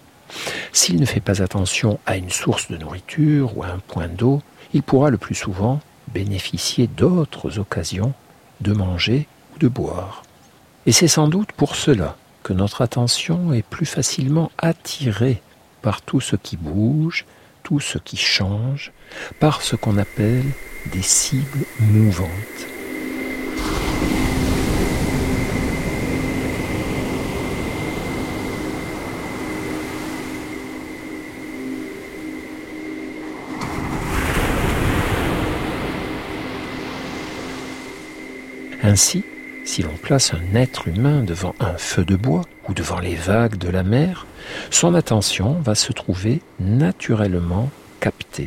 S'il 0.72 0.98
ne 0.98 1.06
fait 1.06 1.20
pas 1.20 1.42
attention 1.42 2.00
à 2.06 2.16
une 2.16 2.30
source 2.30 2.70
de 2.70 2.76
nourriture 2.76 3.56
ou 3.56 3.62
à 3.62 3.68
un 3.68 3.78
point 3.78 4.08
d'eau, 4.08 4.42
il 4.74 4.82
pourra 4.82 5.10
le 5.10 5.18
plus 5.18 5.36
souvent 5.36 5.80
bénéficier 6.12 6.86
d'autres 6.88 7.58
occasions 7.58 8.12
de 8.60 8.72
manger 8.72 9.28
ou 9.54 9.58
de 9.58 9.68
boire. 9.68 10.22
Et 10.86 10.92
c'est 10.92 11.08
sans 11.08 11.28
doute 11.28 11.52
pour 11.52 11.76
cela 11.76 12.16
notre 12.52 12.82
attention 12.82 13.52
est 13.52 13.62
plus 13.62 13.86
facilement 13.86 14.50
attirée 14.58 15.40
par 15.82 16.02
tout 16.02 16.20
ce 16.20 16.36
qui 16.36 16.56
bouge, 16.56 17.24
tout 17.62 17.80
ce 17.80 17.98
qui 17.98 18.16
change, 18.16 18.92
par 19.40 19.62
ce 19.62 19.76
qu'on 19.76 19.98
appelle 19.98 20.44
des 20.92 21.02
cibles 21.02 21.64
mouvantes. 21.80 22.30
Ainsi, 38.82 39.24
si 39.66 39.82
l'on 39.82 39.96
place 39.96 40.32
un 40.32 40.54
être 40.54 40.88
humain 40.88 41.22
devant 41.22 41.54
un 41.60 41.76
feu 41.76 42.04
de 42.04 42.16
bois 42.16 42.42
ou 42.68 42.72
devant 42.72 43.00
les 43.00 43.16
vagues 43.16 43.58
de 43.58 43.68
la 43.68 43.82
mer, 43.82 44.26
son 44.70 44.94
attention 44.94 45.54
va 45.60 45.74
se 45.74 45.92
trouver 45.92 46.40
naturellement 46.60 47.70
captée. 48.00 48.46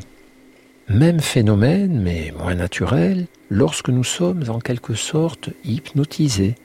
Même 0.87 1.19
phénomène, 1.19 2.01
mais 2.01 2.33
moins 2.37 2.55
naturel, 2.55 3.27
lorsque 3.49 3.89
nous 3.89 4.05
sommes 4.05 4.43
en 4.49 4.59
quelque 4.59 4.95
sorte 4.95 5.49
hypnotisés 5.63 6.55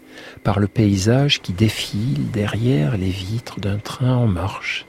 par 0.45 0.61
le 0.61 0.69
paysage 0.69 1.43
qui 1.43 1.53
défile 1.53 2.31
derrière 2.31 2.97
les 2.97 3.11
vitres 3.11 3.61
d'un 3.61 3.79
train 3.79 4.15
en 4.15 4.27
marche. 4.27 4.87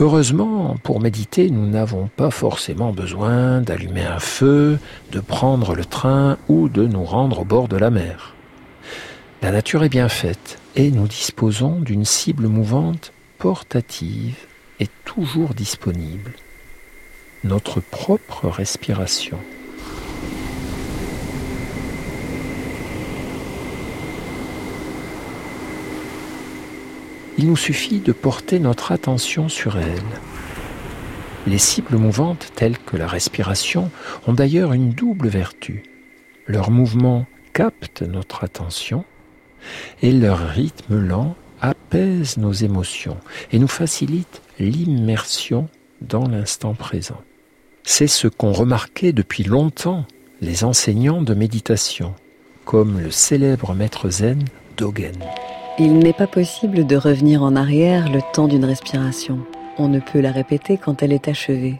Heureusement, 0.00 0.76
pour 0.84 1.00
méditer, 1.00 1.50
nous 1.50 1.66
n'avons 1.66 2.08
pas 2.16 2.30
forcément 2.30 2.92
besoin 2.92 3.60
d'allumer 3.60 4.04
un 4.04 4.20
feu, 4.20 4.78
de 5.10 5.18
prendre 5.18 5.74
le 5.74 5.84
train 5.84 6.38
ou 6.48 6.68
de 6.68 6.86
nous 6.86 7.02
rendre 7.02 7.40
au 7.40 7.44
bord 7.44 7.66
de 7.66 7.76
la 7.76 7.90
mer. 7.90 8.36
La 9.42 9.50
nature 9.50 9.82
est 9.82 9.88
bien 9.88 10.08
faite 10.08 10.60
et 10.76 10.92
nous 10.92 11.08
disposons 11.08 11.80
d'une 11.80 12.04
cible 12.04 12.46
mouvante 12.46 13.12
portative 13.38 14.36
et 14.78 14.86
toujours 15.04 15.54
disponible. 15.54 16.32
Notre 17.42 17.80
propre 17.80 18.48
respiration. 18.48 19.38
Il 27.38 27.46
nous 27.46 27.56
suffit 27.56 28.00
de 28.00 28.10
porter 28.10 28.58
notre 28.58 28.90
attention 28.90 29.48
sur 29.48 29.78
elle. 29.78 30.02
Les 31.46 31.58
cibles 31.58 31.96
mouvantes 31.96 32.50
telles 32.56 32.78
que 32.78 32.96
la 32.96 33.06
respiration 33.06 33.90
ont 34.26 34.32
d'ailleurs 34.32 34.72
une 34.72 34.90
double 34.90 35.28
vertu. 35.28 35.84
Leur 36.46 36.72
mouvement 36.72 37.26
capte 37.52 38.02
notre 38.02 38.42
attention 38.42 39.04
et 40.02 40.10
leur 40.10 40.48
rythme 40.48 40.98
lent 40.98 41.36
apaise 41.60 42.38
nos 42.38 42.52
émotions 42.52 43.18
et 43.52 43.60
nous 43.60 43.68
facilite 43.68 44.42
l'immersion 44.58 45.68
dans 46.00 46.26
l'instant 46.28 46.74
présent. 46.74 47.20
C'est 47.84 48.08
ce 48.08 48.26
qu'ont 48.26 48.52
remarqué 48.52 49.12
depuis 49.12 49.44
longtemps 49.44 50.06
les 50.40 50.64
enseignants 50.64 51.22
de 51.22 51.34
méditation, 51.34 52.14
comme 52.64 53.00
le 53.00 53.10
célèbre 53.10 53.74
maître 53.74 54.10
zen 54.10 54.44
Dogen. 54.76 55.18
Il 55.80 56.00
n'est 56.00 56.12
pas 56.12 56.26
possible 56.26 56.86
de 56.86 56.96
revenir 56.96 57.44
en 57.44 57.54
arrière 57.54 58.10
le 58.10 58.20
temps 58.32 58.48
d'une 58.48 58.64
respiration. 58.64 59.38
On 59.76 59.86
ne 59.86 60.00
peut 60.00 60.18
la 60.18 60.32
répéter 60.32 60.76
quand 60.76 61.04
elle 61.04 61.12
est 61.12 61.28
achevée. 61.28 61.76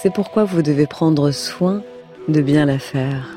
C'est 0.00 0.12
pourquoi 0.12 0.44
vous 0.44 0.62
devez 0.62 0.86
prendre 0.86 1.30
soin 1.30 1.82
de 2.26 2.40
bien 2.40 2.64
la 2.64 2.78
faire. 2.78 3.36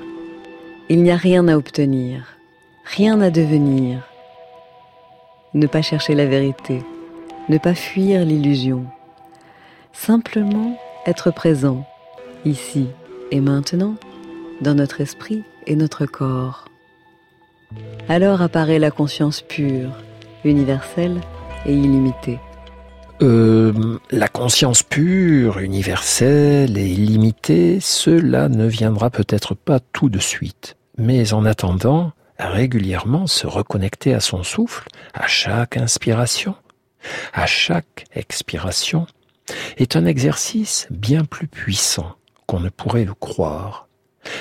Il 0.87 1.03
n'y 1.03 1.11
a 1.11 1.17
rien 1.17 1.49
à 1.49 1.57
obtenir, 1.57 2.37
rien 2.85 3.19
à 3.19 3.29
devenir. 3.29 4.07
Ne 5.53 5.67
pas 5.67 5.81
chercher 5.81 6.15
la 6.15 6.25
vérité, 6.25 6.81
ne 7.49 7.57
pas 7.57 7.75
fuir 7.75 8.23
l'illusion. 8.23 8.85
Simplement 9.91 10.79
être 11.05 11.31
présent, 11.31 11.85
ici 12.45 12.87
et 13.31 13.41
maintenant, 13.41 13.95
dans 14.61 14.73
notre 14.75 15.01
esprit 15.01 15.43
et 15.65 15.75
notre 15.75 16.05
corps. 16.05 16.65
Alors 18.09 18.41
apparaît 18.41 18.79
la 18.79 18.91
conscience 18.91 19.41
pure, 19.41 19.91
universelle 20.43 21.19
et 21.65 21.73
illimitée. 21.73 22.39
Euh, 23.21 23.97
la 24.11 24.27
conscience 24.27 24.83
pure, 24.83 25.59
universelle 25.59 26.77
et 26.77 26.87
illimitée, 26.87 27.79
cela 27.79 28.47
ne 28.47 28.67
viendra 28.67 29.09
peut-être 29.09 29.55
pas 29.55 29.79
tout 29.79 30.09
de 30.09 30.19
suite. 30.19 30.77
Mais 30.97 31.33
en 31.33 31.43
attendant, 31.43 32.11
régulièrement 32.37 33.27
se 33.27 33.47
reconnecter 33.47 34.13
à 34.13 34.19
son 34.19 34.43
souffle, 34.43 34.87
à 35.13 35.27
chaque 35.27 35.77
inspiration, 35.77 36.55
à 37.33 37.45
chaque 37.45 38.05
expiration, 38.13 39.07
est 39.77 39.95
un 39.95 40.05
exercice 40.05 40.87
bien 40.91 41.25
plus 41.25 41.47
puissant 41.47 42.15
qu'on 42.45 42.59
ne 42.59 42.69
pourrait 42.69 43.05
le 43.05 43.13
croire. 43.13 43.87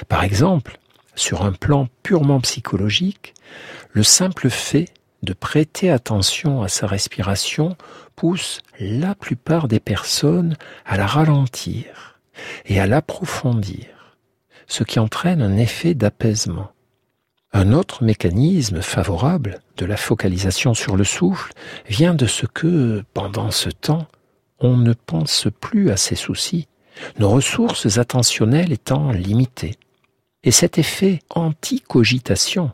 Par 0.09 0.23
exemple, 0.23 0.79
sur 1.17 1.43
un 1.43 1.53
plan 1.53 1.89
purement 2.03 2.41
psychologique, 2.41 3.35
le 3.93 4.05
simple 4.05 4.49
fait 4.51 4.87
de 5.23 5.33
prêter 5.33 5.91
attention 5.91 6.63
à 6.63 6.69
sa 6.69 6.87
respiration 6.87 7.77
pousse 8.15 8.61
la 8.79 9.15
plupart 9.15 9.67
des 9.67 9.81
personnes 9.81 10.57
à 10.85 10.97
la 10.97 11.07
ralentir 11.07 12.21
et 12.67 12.79
à 12.79 12.87
l'approfondir, 12.87 14.17
ce 14.67 14.85
qui 14.85 14.99
entraîne 14.99 15.43
un 15.43 15.57
effet 15.57 15.95
d'apaisement. 15.95 16.71
Un 17.53 17.73
autre 17.73 18.05
mécanisme 18.05 18.83
favorable 18.83 19.61
de 19.79 19.87
la 19.87 19.97
focalisation 19.97 20.75
sur 20.75 20.97
le 20.97 21.05
souffle 21.05 21.53
vient 21.89 22.15
de 22.15 22.27
ce 22.27 22.45
que, 22.45 23.03
pendant 23.15 23.51
ce 23.51 23.71
temps, 23.71 24.07
on 24.59 24.77
ne 24.77 24.93
pense 24.93 25.49
plus 25.61 25.91
à 25.91 25.97
ses 25.97 26.17
soucis, 26.17 26.69
nos 27.19 27.31
ressources 27.31 27.99
attentionnelles 27.99 28.73
étant 28.73 29.11
limitées. 29.11 29.79
Et 30.47 30.53
cet 30.53 30.79
effet 30.79 31.19
anti-cogitation 31.31 32.71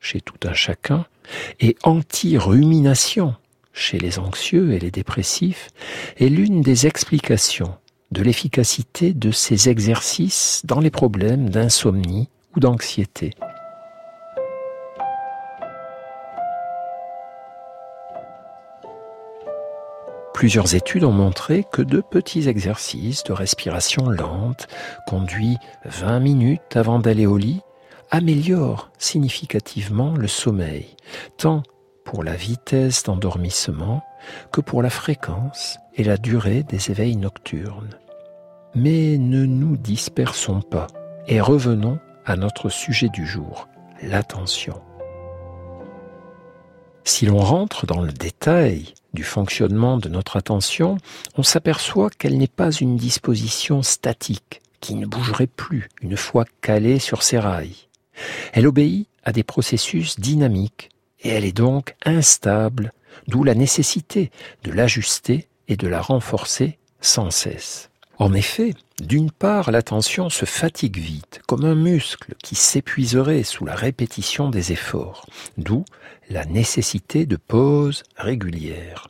chez 0.00 0.20
tout 0.20 0.36
un 0.42 0.54
chacun 0.54 1.06
et 1.60 1.76
anti-rumination 1.84 3.36
chez 3.72 4.00
les 4.00 4.18
anxieux 4.18 4.72
et 4.72 4.80
les 4.80 4.90
dépressifs 4.90 5.68
est 6.18 6.28
l'une 6.28 6.62
des 6.62 6.88
explications 6.88 7.76
de 8.10 8.22
l'efficacité 8.22 9.14
de 9.14 9.30
ces 9.30 9.68
exercices 9.68 10.62
dans 10.64 10.80
les 10.80 10.90
problèmes 10.90 11.48
d'insomnie 11.48 12.28
ou 12.56 12.60
d'anxiété. 12.60 13.30
Plusieurs 20.42 20.74
études 20.74 21.04
ont 21.04 21.12
montré 21.12 21.64
que 21.70 21.82
de 21.82 22.00
petits 22.00 22.48
exercices 22.48 23.22
de 23.22 23.32
respiration 23.32 24.10
lente, 24.10 24.66
conduits 25.06 25.56
20 25.84 26.18
minutes 26.18 26.74
avant 26.76 26.98
d'aller 26.98 27.26
au 27.26 27.36
lit, 27.36 27.60
améliorent 28.10 28.90
significativement 28.98 30.16
le 30.16 30.26
sommeil, 30.26 30.96
tant 31.36 31.62
pour 32.04 32.24
la 32.24 32.34
vitesse 32.34 33.04
d'endormissement 33.04 34.02
que 34.50 34.60
pour 34.60 34.82
la 34.82 34.90
fréquence 34.90 35.78
et 35.94 36.02
la 36.02 36.16
durée 36.16 36.64
des 36.64 36.90
éveils 36.90 37.14
nocturnes. 37.14 37.96
Mais 38.74 39.18
ne 39.18 39.44
nous 39.46 39.76
dispersons 39.76 40.60
pas 40.60 40.88
et 41.28 41.40
revenons 41.40 42.00
à 42.26 42.34
notre 42.34 42.68
sujet 42.68 43.10
du 43.10 43.28
jour, 43.28 43.68
l'attention. 44.02 44.82
Si 47.04 47.26
l'on 47.26 47.38
rentre 47.38 47.86
dans 47.86 48.00
le 48.00 48.10
détail 48.10 48.94
du 49.14 49.24
fonctionnement 49.24 49.98
de 49.98 50.08
notre 50.08 50.36
attention, 50.36 50.98
on 51.36 51.42
s'aperçoit 51.42 52.10
qu'elle 52.10 52.38
n'est 52.38 52.46
pas 52.46 52.70
une 52.70 52.96
disposition 52.96 53.82
statique 53.82 54.60
qui 54.80 54.94
ne 54.94 55.06
bougerait 55.06 55.46
plus 55.46 55.88
une 56.00 56.16
fois 56.16 56.44
calée 56.60 56.98
sur 56.98 57.22
ses 57.22 57.38
rails. 57.38 57.88
Elle 58.52 58.66
obéit 58.66 59.08
à 59.24 59.32
des 59.32 59.44
processus 59.44 60.18
dynamiques 60.18 60.90
et 61.20 61.28
elle 61.28 61.44
est 61.44 61.56
donc 61.56 61.94
instable, 62.04 62.92
d'où 63.28 63.44
la 63.44 63.54
nécessité 63.54 64.30
de 64.64 64.72
l'ajuster 64.72 65.48
et 65.68 65.76
de 65.76 65.86
la 65.86 66.00
renforcer 66.00 66.78
sans 67.00 67.30
cesse. 67.30 67.91
En 68.22 68.34
effet, 68.34 68.74
d'une 69.02 69.32
part, 69.32 69.72
l'attention 69.72 70.30
se 70.30 70.44
fatigue 70.44 70.98
vite, 70.98 71.40
comme 71.48 71.64
un 71.64 71.74
muscle 71.74 72.34
qui 72.40 72.54
s'épuiserait 72.54 73.42
sous 73.42 73.64
la 73.64 73.74
répétition 73.74 74.48
des 74.48 74.70
efforts, 74.70 75.26
d'où 75.58 75.84
la 76.30 76.44
nécessité 76.44 77.26
de 77.26 77.34
pauses 77.34 78.04
régulières. 78.16 79.08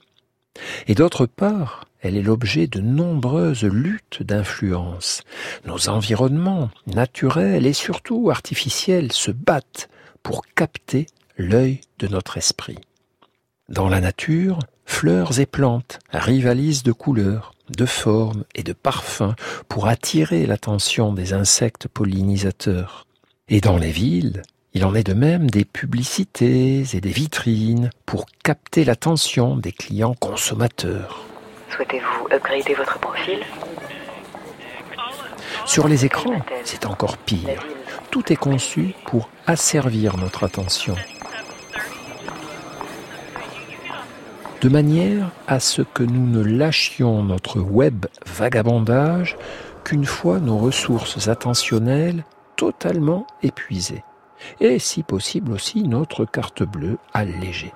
Et 0.87 0.94
d'autre 0.94 1.27
part, 1.27 1.85
elle 2.01 2.16
est 2.16 2.22
l'objet 2.22 2.68
de 2.68 2.81
nombreuses 2.81 3.64
luttes 3.64 4.22
d'influence. 4.22 5.20
Nos 5.66 5.90
environnements, 5.90 6.70
naturels 6.87 7.66
et 7.66 7.75
surtout 7.75 8.31
artificiels, 8.31 9.12
se 9.12 9.31
battent 9.31 9.90
pour 10.22 10.46
capter 10.46 11.05
l'œil 11.37 11.83
de 11.98 12.09
notre 12.09 12.38
esprit. 12.38 12.79
Dans 13.68 13.90
la 13.90 14.01
nature, 14.01 14.59
fleurs 14.87 15.38
et 15.38 15.46
plantes 15.46 15.98
rivalisent 16.14 16.83
de 16.83 16.92
couleurs, 16.92 17.53
de 17.76 17.87
formes 17.87 18.44
et 18.54 18.62
de 18.62 18.72
parfums 18.72 19.35
pour 19.68 19.88
attirer 19.88 20.46
l'attention 20.46 21.12
des 21.12 21.32
insectes 21.32 21.88
pollinisateurs. 21.88 23.06
Et 23.48 23.61
dans 23.61 23.76
les 23.76 23.90
villes, 23.90 24.42
il 24.74 24.85
en 24.85 24.94
est 24.94 25.06
de 25.06 25.14
même 25.14 25.50
des 25.50 25.64
publicités 25.64 26.85
et 26.92 27.00
des 27.00 27.11
vitrines 27.11 27.90
pour 28.06 28.26
capter 28.42 28.85
l'attention 28.85 29.56
des 29.56 29.72
clients 29.72 30.14
consommateurs. 30.14 31.24
Souhaitez-vous 31.70 32.28
upgrader 32.32 32.74
votre 32.74 32.98
profil? 32.98 33.40
Sur 35.66 35.88
les 35.88 36.04
écrans, 36.04 36.40
c'est 36.64 36.87
encore 36.87 37.18
pire. 37.18 37.62
Tout 38.11 38.32
est 38.32 38.37
conçu 38.37 38.94
pour 39.06 39.28
asservir 39.46 40.16
notre 40.16 40.44
attention. 40.44 40.96
De 44.62 44.68
manière 44.68 45.33
à 45.48 45.59
ce 45.59 45.83
que 45.83 46.05
nous 46.05 46.25
ne 46.25 46.40
lâchions 46.40 47.25
notre 47.25 47.59
web 47.59 48.07
vagabondage 48.25 49.37
qu'une 49.83 50.05
fois 50.05 50.38
nos 50.38 50.57
ressources 50.57 51.27
attentionnelles 51.27 52.25
totalement 52.55 53.27
épuisées, 53.42 54.05
et 54.61 54.79
si 54.79 55.03
possible 55.03 55.51
aussi 55.51 55.83
notre 55.83 56.25
carte 56.25 56.62
bleue 56.62 56.98
allégée. 57.12 57.72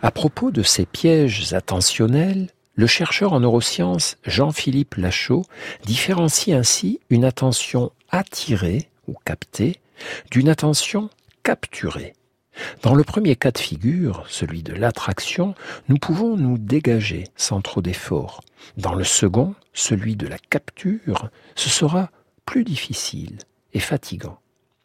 À 0.00 0.12
propos 0.12 0.52
de 0.52 0.62
ces 0.62 0.86
pièges 0.86 1.52
attentionnels, 1.52 2.50
le 2.76 2.86
chercheur 2.86 3.32
en 3.32 3.40
neurosciences 3.40 4.18
Jean-Philippe 4.24 4.94
Lachaud 4.94 5.44
différencie 5.84 6.56
ainsi 6.56 7.00
une 7.10 7.24
attention 7.24 7.90
attirée 8.12 8.88
ou 9.08 9.14
captée 9.24 9.80
d'une 10.30 10.48
attention 10.48 11.10
Dans 12.82 12.94
le 12.94 13.04
premier 13.04 13.36
cas 13.36 13.50
de 13.50 13.58
figure, 13.58 14.24
celui 14.28 14.62
de 14.62 14.72
l'attraction, 14.72 15.54
nous 15.88 15.96
pouvons 15.96 16.36
nous 16.36 16.58
dégager 16.58 17.24
sans 17.36 17.60
trop 17.60 17.82
d'efforts. 17.82 18.40
Dans 18.76 18.94
le 18.94 19.04
second, 19.04 19.54
celui 19.72 20.16
de 20.16 20.26
la 20.26 20.38
capture, 20.38 21.30
ce 21.54 21.68
sera 21.68 22.10
plus 22.44 22.64
difficile 22.64 23.38
et 23.72 23.80
fatigant. 23.80 24.38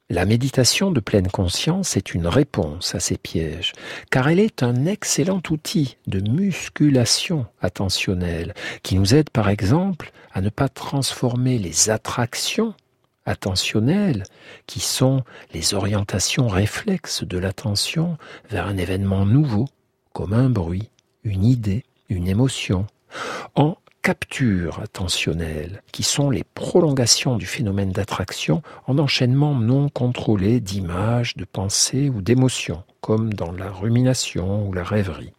La 0.09 0.25
méditation 0.25 0.91
de 0.91 0.99
pleine 0.99 1.29
conscience 1.29 1.97
est 1.97 2.13
une 2.13 2.27
réponse 2.27 2.93
à 2.93 2.99
ces 2.99 3.17
pièges, 3.17 3.71
car 4.11 4.27
elle 4.27 4.39
est 4.39 4.61
un 4.61 4.85
excellent 4.85 5.41
outil 5.49 5.97
de 6.07 6.19
musculation 6.19 7.47
attentionnelle 7.61 8.53
qui 8.83 8.95
nous 8.95 9.15
aide 9.15 9.29
par 9.29 9.49
exemple 9.49 10.11
à 10.33 10.41
ne 10.41 10.49
pas 10.49 10.69
transformer 10.69 11.57
les 11.57 11.89
attractions 11.89 12.75
attentionnelles, 13.25 14.23
qui 14.67 14.79
sont 14.79 15.23
les 15.53 15.73
orientations 15.73 16.47
réflexes 16.47 17.23
de 17.23 17.37
l'attention 17.37 18.17
vers 18.49 18.67
un 18.67 18.77
événement 18.77 19.25
nouveau, 19.25 19.67
comme 20.13 20.33
un 20.33 20.49
bruit, 20.49 20.89
une 21.23 21.45
idée, 21.45 21.83
une 22.09 22.27
émotion, 22.27 22.85
en 23.55 23.77
captures 24.01 24.81
attentionnelles, 24.81 25.81
qui 25.93 26.03
sont 26.03 26.29
les 26.29 26.43
prolongations 26.43 27.37
du 27.37 27.45
phénomène 27.45 27.91
d'attraction 27.91 28.61
en 28.85 28.99
enchaînement 28.99 29.55
non 29.55 29.87
contrôlé 29.87 30.59
d'images, 30.59 31.37
de 31.37 31.45
pensées 31.45 32.09
ou 32.09 32.21
d'émotions, 32.21 32.83
comme 32.99 33.33
dans 33.33 33.53
la 33.53 33.71
rumination 33.71 34.67
ou 34.67 34.73
la 34.73 34.83
rêverie. 34.83 35.33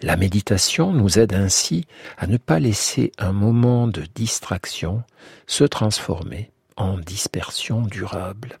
La 0.00 0.16
méditation 0.16 0.92
nous 0.92 1.18
aide 1.18 1.34
ainsi 1.34 1.86
à 2.16 2.26
ne 2.26 2.38
pas 2.38 2.58
laisser 2.58 3.12
un 3.18 3.32
moment 3.32 3.86
de 3.86 4.02
distraction 4.14 5.02
se 5.46 5.64
transformer 5.64 6.50
en 6.76 6.98
dispersion 6.98 7.82
durable. 7.82 8.58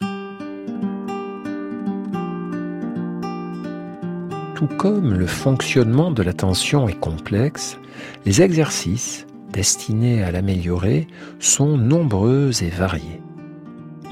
Tout 4.54 4.68
comme 4.76 5.14
le 5.14 5.26
fonctionnement 5.26 6.10
de 6.10 6.22
l'attention 6.22 6.88
est 6.88 6.98
complexe, 6.98 7.78
les 8.26 8.42
exercices 8.42 9.26
destinés 9.52 10.22
à 10.22 10.30
l'améliorer 10.30 11.06
sont 11.38 11.76
nombreux 11.76 12.50
et 12.62 12.68
variés. 12.68 13.22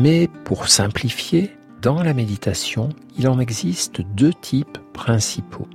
Mais 0.01 0.29
pour 0.45 0.69
simplifier, 0.69 1.51
dans 1.83 2.03
la 2.03 2.15
méditation, 2.15 2.89
il 3.19 3.29
en 3.29 3.39
existe 3.39 4.01
deux 4.01 4.33
types 4.33 4.79
principaux. 4.93 5.69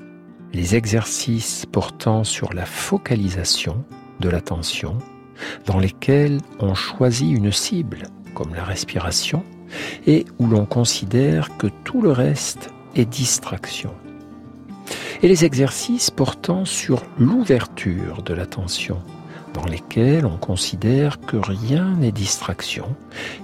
Les 0.53 0.75
exercices 0.75 1.65
portant 1.71 2.23
sur 2.23 2.53
la 2.53 2.65
focalisation 2.65 3.85
de 4.19 4.29
l'attention, 4.29 4.97
dans 5.65 5.79
lesquels 5.79 6.39
on 6.59 6.73
choisit 6.75 7.35
une 7.35 7.51
cible, 7.51 8.03
comme 8.33 8.53
la 8.55 8.63
respiration, 8.63 9.43
et 10.05 10.25
où 10.39 10.47
l'on 10.47 10.65
considère 10.65 11.57
que 11.57 11.67
tout 11.83 12.01
le 12.01 12.11
reste 12.11 12.69
est 12.95 13.05
distraction 13.05 13.91
et 15.23 15.27
les 15.29 15.45
exercices 15.45 16.11
portant 16.11 16.65
sur 16.65 17.01
l'ouverture 17.17 18.21
de 18.23 18.33
l'attention, 18.33 19.01
dans 19.53 19.63
lesquels 19.63 20.25
on 20.25 20.37
considère 20.37 21.19
que 21.21 21.37
rien 21.37 21.95
n'est 21.95 22.11
distraction 22.11 22.95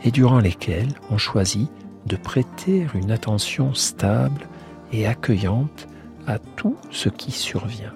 et 0.04 0.12
durant 0.12 0.40
lesquels 0.40 0.94
on 1.10 1.18
choisit 1.18 1.70
de 2.06 2.18
prêter 2.18 2.86
une 2.94 3.12
attention 3.12 3.74
stable 3.74 4.48
et 4.92 5.08
accueillante 5.08 5.88
à 6.28 6.38
tout 6.38 6.76
ce 6.92 7.08
qui 7.08 7.32
survient. 7.32 7.94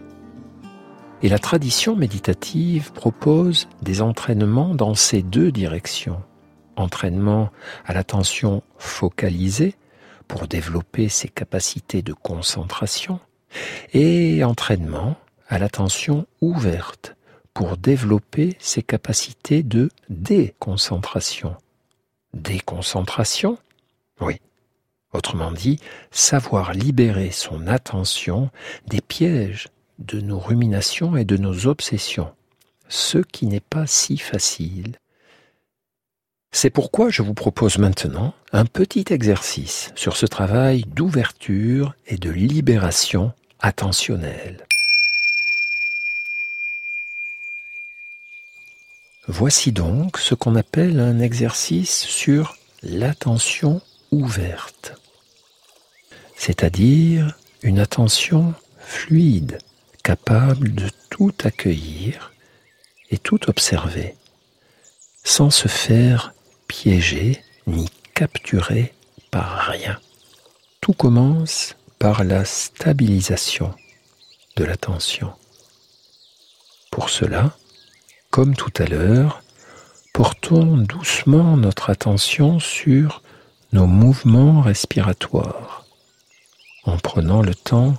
Et 1.24 1.30
la 1.30 1.40
tradition 1.40 1.96
méditative 1.96 2.92
propose 2.92 3.70
des 3.82 4.02
entraînements 4.02 4.76
dans 4.76 4.94
ces 4.94 5.22
deux 5.22 5.54
directions. 5.54 6.22
Entraînement 6.76 7.50
à 7.86 7.94
l'attention 7.94 8.62
focalisée 8.78 9.76
pour 10.28 10.50
développer 10.50 11.08
ses 11.08 11.30
capacités 11.30 12.02
de 12.02 12.12
concentration 12.12 13.22
et 13.94 14.44
entraînement 14.44 15.16
à 15.48 15.60
l'attention 15.60 16.28
ouverte 16.42 17.16
pour 17.54 17.78
développer 17.78 18.58
ses 18.60 18.84
capacités 18.84 19.64
de 19.64 19.90
déconcentration. 20.10 21.56
Déconcentration? 22.34 23.58
Oui. 24.20 24.42
Autrement 25.14 25.54
dit, 25.54 25.80
savoir 26.12 26.74
libérer 26.74 27.32
son 27.32 27.68
attention 27.68 28.50
des 28.88 29.00
pièges 29.00 29.70
de 30.04 30.22
nos 30.22 30.40
ruminations 30.40 31.18
et 31.18 31.26
de 31.26 31.38
nos 31.38 31.68
obsessions, 31.68 32.32
ce 32.90 33.18
qui 33.18 33.48
n'est 33.48 33.60
pas 33.60 33.88
si 33.88 34.18
facile. 34.18 34.98
C'est 36.52 36.70
pourquoi 36.70 37.10
je 37.10 37.24
vous 37.24 37.34
propose 37.34 37.78
maintenant 37.78 38.34
un 38.52 38.66
petit 38.66 39.06
exercice 39.10 39.92
sur 39.96 40.16
ce 40.16 40.26
travail 40.26 40.84
d'ouverture 40.88 41.96
et 42.06 42.18
de 42.18 42.30
libération 42.30 43.34
attentionnel. 43.60 44.68
Voici 49.28 49.72
donc 49.72 50.18
ce 50.18 50.36
qu'on 50.36 50.56
appelle 50.56 51.00
un 51.00 51.20
exercice 51.20 52.04
sur 52.04 52.58
l'attention 52.84 53.82
ouverte, 54.12 54.94
c'est-à-dire 56.36 57.38
une 57.64 57.80
attention 57.80 58.54
fluide, 58.78 59.58
capable 60.04 60.76
de 60.76 60.90
tout 61.10 61.34
accueillir 61.44 62.34
et 63.10 63.18
tout 63.18 63.50
observer, 63.50 64.16
sans 65.24 65.50
se 65.50 65.68
faire 65.68 66.34
piéger 66.68 67.42
ni 67.68 67.90
capturer 68.14 68.94
par 69.32 69.58
rien. 69.68 70.00
Tout 70.82 70.94
commence 70.94 71.76
par 72.00 72.24
la 72.24 72.44
stabilisation 72.44 73.74
de 74.58 74.66
l'attention. 74.66 75.34
Pour 76.92 77.10
cela, 77.10 77.58
comme 78.30 78.56
tout 78.56 78.74
à 78.78 78.86
l'heure, 78.86 79.42
portons 80.14 80.78
doucement 80.78 81.56
notre 81.56 81.90
attention 81.90 82.60
sur 82.60 83.24
nos 83.72 83.88
mouvements 83.88 84.62
respiratoires, 84.62 85.86
en 86.84 86.98
prenant 86.98 87.42
le 87.42 87.56
temps 87.56 87.96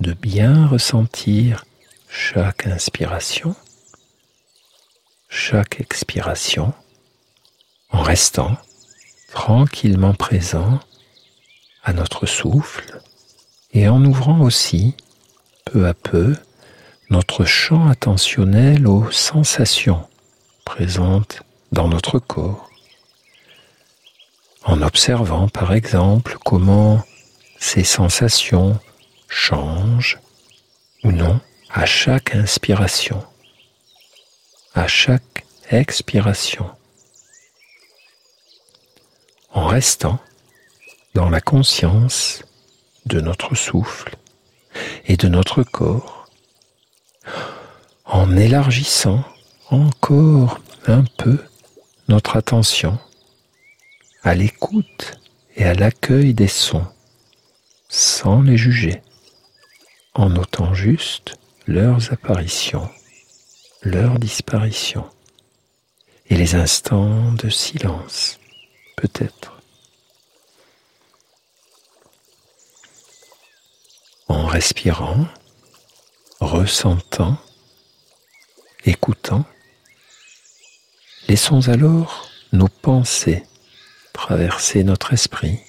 de 0.00 0.12
bien 0.12 0.66
ressentir 0.66 1.64
chaque 2.08 2.66
inspiration, 2.66 3.54
chaque 5.28 5.80
expiration, 5.80 6.74
en 7.90 8.02
restant 8.02 8.56
tranquillement 9.32 10.14
présent 10.14 10.80
à 11.82 11.92
notre 11.92 12.26
souffle 12.26 13.00
et 13.72 13.88
en 13.88 14.04
ouvrant 14.04 14.40
aussi, 14.40 14.94
peu 15.64 15.86
à 15.86 15.94
peu, 15.94 16.36
notre 17.10 17.44
champ 17.44 17.88
attentionnel 17.88 18.86
aux 18.86 19.10
sensations 19.10 20.06
présentes 20.64 21.42
dans 21.72 21.88
notre 21.88 22.18
corps, 22.18 22.68
en 24.64 24.82
observant 24.82 25.48
par 25.48 25.72
exemple 25.72 26.36
comment 26.44 27.02
ces 27.58 27.84
sensations 27.84 28.78
changent 29.28 30.18
ou 31.04 31.12
non 31.12 31.40
à 31.70 31.86
chaque 31.86 32.34
inspiration, 32.34 33.24
à 34.74 34.86
chaque 34.86 35.46
expiration, 35.70 36.70
en 39.52 39.66
restant 39.66 40.18
dans 41.14 41.28
la 41.28 41.40
conscience 41.40 42.42
de 43.06 43.20
notre 43.20 43.54
souffle 43.54 44.16
et 45.06 45.16
de 45.16 45.28
notre 45.28 45.62
corps, 45.62 46.28
en 48.04 48.36
élargissant 48.36 49.24
encore 49.70 50.60
un 50.86 51.04
peu 51.16 51.42
notre 52.08 52.36
attention 52.36 52.98
à 54.22 54.34
l'écoute 54.34 55.18
et 55.56 55.64
à 55.64 55.74
l'accueil 55.74 56.34
des 56.34 56.48
sons, 56.48 56.86
sans 57.88 58.42
les 58.42 58.56
juger, 58.56 59.02
en 60.16 60.30
notant 60.30 60.74
juste 60.74 61.36
leurs 61.66 62.12
apparitions, 62.12 62.88
leurs 63.82 64.18
disparitions, 64.18 65.08
et 66.28 66.36
les 66.36 66.54
instants 66.54 67.32
de 67.32 67.48
silence, 67.48 68.40
peut-être. 68.96 69.56
en 74.28 74.46
respirant, 74.46 75.26
ressentant, 76.40 77.38
écoutant, 78.84 79.44
laissons 81.28 81.68
alors 81.68 82.28
nos 82.52 82.68
pensées 82.68 83.44
traverser 84.12 84.82
notre 84.82 85.12
esprit 85.12 85.60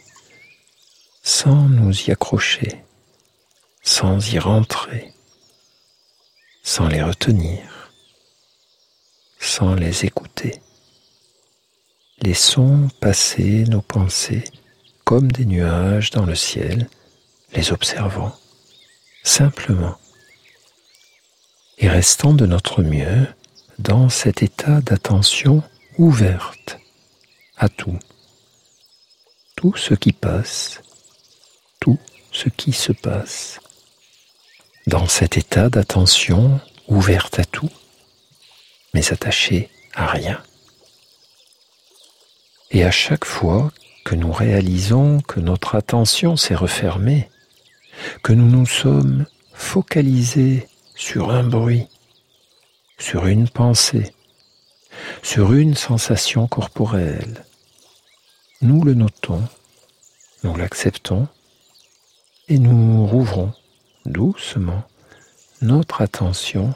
sans 1.22 1.68
nous 1.70 1.94
y 2.04 2.12
accrocher, 2.12 2.84
sans 3.88 4.34
y 4.34 4.38
rentrer, 4.38 5.14
sans 6.62 6.90
les 6.90 7.02
retenir, 7.02 7.90
sans 9.40 9.76
les 9.76 10.04
écouter. 10.04 10.62
Laissons 12.22 12.90
passer 13.00 13.64
nos 13.64 13.82
pensées 13.82 14.44
comme 15.06 15.32
des 15.32 15.46
nuages 15.46 16.12
dans 16.12 16.26
le 16.26 16.36
ciel, 16.36 16.90
les 17.54 17.72
observant 17.72 18.36
simplement, 19.24 19.98
et 21.78 21.88
restant 21.88 22.34
de 22.34 22.46
notre 22.46 22.84
mieux 22.84 23.26
dans 23.80 24.10
cet 24.10 24.44
état 24.44 24.82
d'attention 24.82 25.64
ouverte 25.98 26.78
à 27.56 27.70
tout. 27.70 27.98
Tout 29.56 29.78
ce 29.78 29.94
qui 29.94 30.12
passe, 30.12 30.82
tout 31.80 31.98
ce 32.34 32.50
qui 32.50 32.74
se 32.74 32.92
passe. 32.92 33.62
Dans 34.88 35.10
cet 35.10 35.36
état 35.36 35.70
d'attention 35.70 36.62
ouverte 36.88 37.40
à 37.40 37.44
tout, 37.44 37.70
mais 38.94 39.12
attachée 39.12 39.70
à 39.94 40.08
rien. 40.08 40.42
Et 42.72 42.86
à 42.86 42.92
chaque 42.92 43.26
fois 43.26 43.74
que 44.06 44.16
nous 44.16 44.32
réalisons 44.32 45.20
que 45.20 45.42
notre 45.42 45.76
attention 45.76 46.38
s'est 46.38 46.56
refermée, 46.56 47.30
que 48.24 48.32
nous 48.32 48.48
nous 48.48 48.66
sommes 48.66 49.26
focalisés 49.54 50.70
sur 50.96 51.32
un 51.32 51.44
bruit, 51.44 51.90
sur 52.98 53.28
une 53.28 53.50
pensée, 53.50 54.14
sur 55.22 55.52
une 55.52 55.76
sensation 55.76 56.48
corporelle, 56.48 57.44
nous 58.62 58.86
le 58.86 58.94
notons, 58.94 59.44
nous 60.44 60.56
l'acceptons 60.56 61.28
et 62.48 62.58
nous 62.58 63.06
rouvrons 63.06 63.52
doucement 64.08 64.84
notre 65.62 66.02
attention 66.02 66.74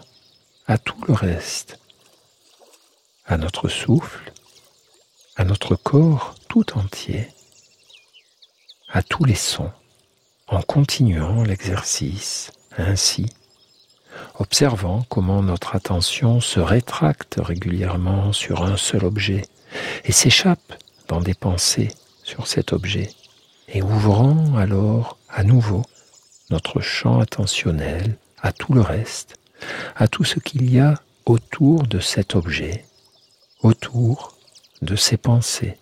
à 0.67 0.77
tout 0.77 1.01
le 1.07 1.13
reste, 1.13 1.79
à 3.25 3.37
notre 3.37 3.69
souffle, 3.69 4.33
à 5.37 5.45
notre 5.45 5.75
corps 5.75 6.35
tout 6.49 6.77
entier, 6.77 7.27
à 8.89 9.01
tous 9.01 9.23
les 9.23 9.35
sons, 9.35 9.71
en 10.47 10.61
continuant 10.61 11.43
l'exercice 11.43 12.51
ainsi, 12.77 13.27
observant 14.39 15.03
comment 15.09 15.41
notre 15.41 15.75
attention 15.75 16.41
se 16.41 16.59
rétracte 16.59 17.37
régulièrement 17.41 18.33
sur 18.33 18.63
un 18.63 18.77
seul 18.77 19.05
objet 19.05 19.43
et 20.03 20.11
s'échappe 20.11 20.73
dans 21.07 21.21
des 21.21 21.33
pensées 21.33 21.91
sur 22.23 22.47
cet 22.47 22.73
objet, 22.73 23.09
et 23.69 23.81
ouvrant 23.81 24.57
alors 24.57 25.17
à 25.29 25.43
nouveau 25.43 25.83
notre 26.51 26.81
champ 26.81 27.19
attentionnel 27.19 28.17
à 28.41 28.51
tout 28.51 28.73
le 28.73 28.81
reste, 28.81 29.35
à 29.95 30.07
tout 30.07 30.23
ce 30.23 30.39
qu'il 30.39 30.71
y 30.71 30.79
a 30.79 30.95
autour 31.25 31.83
de 31.83 31.99
cet 31.99 32.35
objet, 32.35 32.85
autour 33.61 34.37
de 34.81 34.95
ses 34.95 35.17
pensées. 35.17 35.77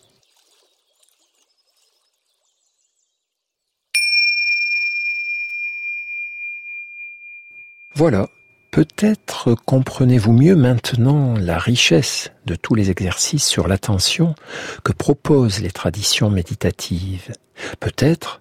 Voilà, 7.96 8.30
peut-être 8.72 9.56
comprenez-vous 9.66 10.32
mieux 10.32 10.56
maintenant 10.56 11.36
la 11.38 11.58
richesse 11.58 12.32
de 12.46 12.56
tous 12.56 12.76
les 12.76 12.92
exercices 12.92 13.46
sur 13.46 13.68
l'attention 13.68 14.36
que 14.84 14.94
proposent 14.94 15.60
les 15.60 15.72
traditions 15.72 16.30
méditatives. 16.30 17.34
Peut-être 17.80 18.40